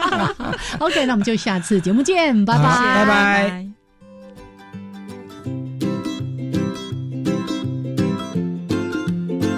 [0.81, 3.82] OK，那我们就下次节目见，拜拜拜拜。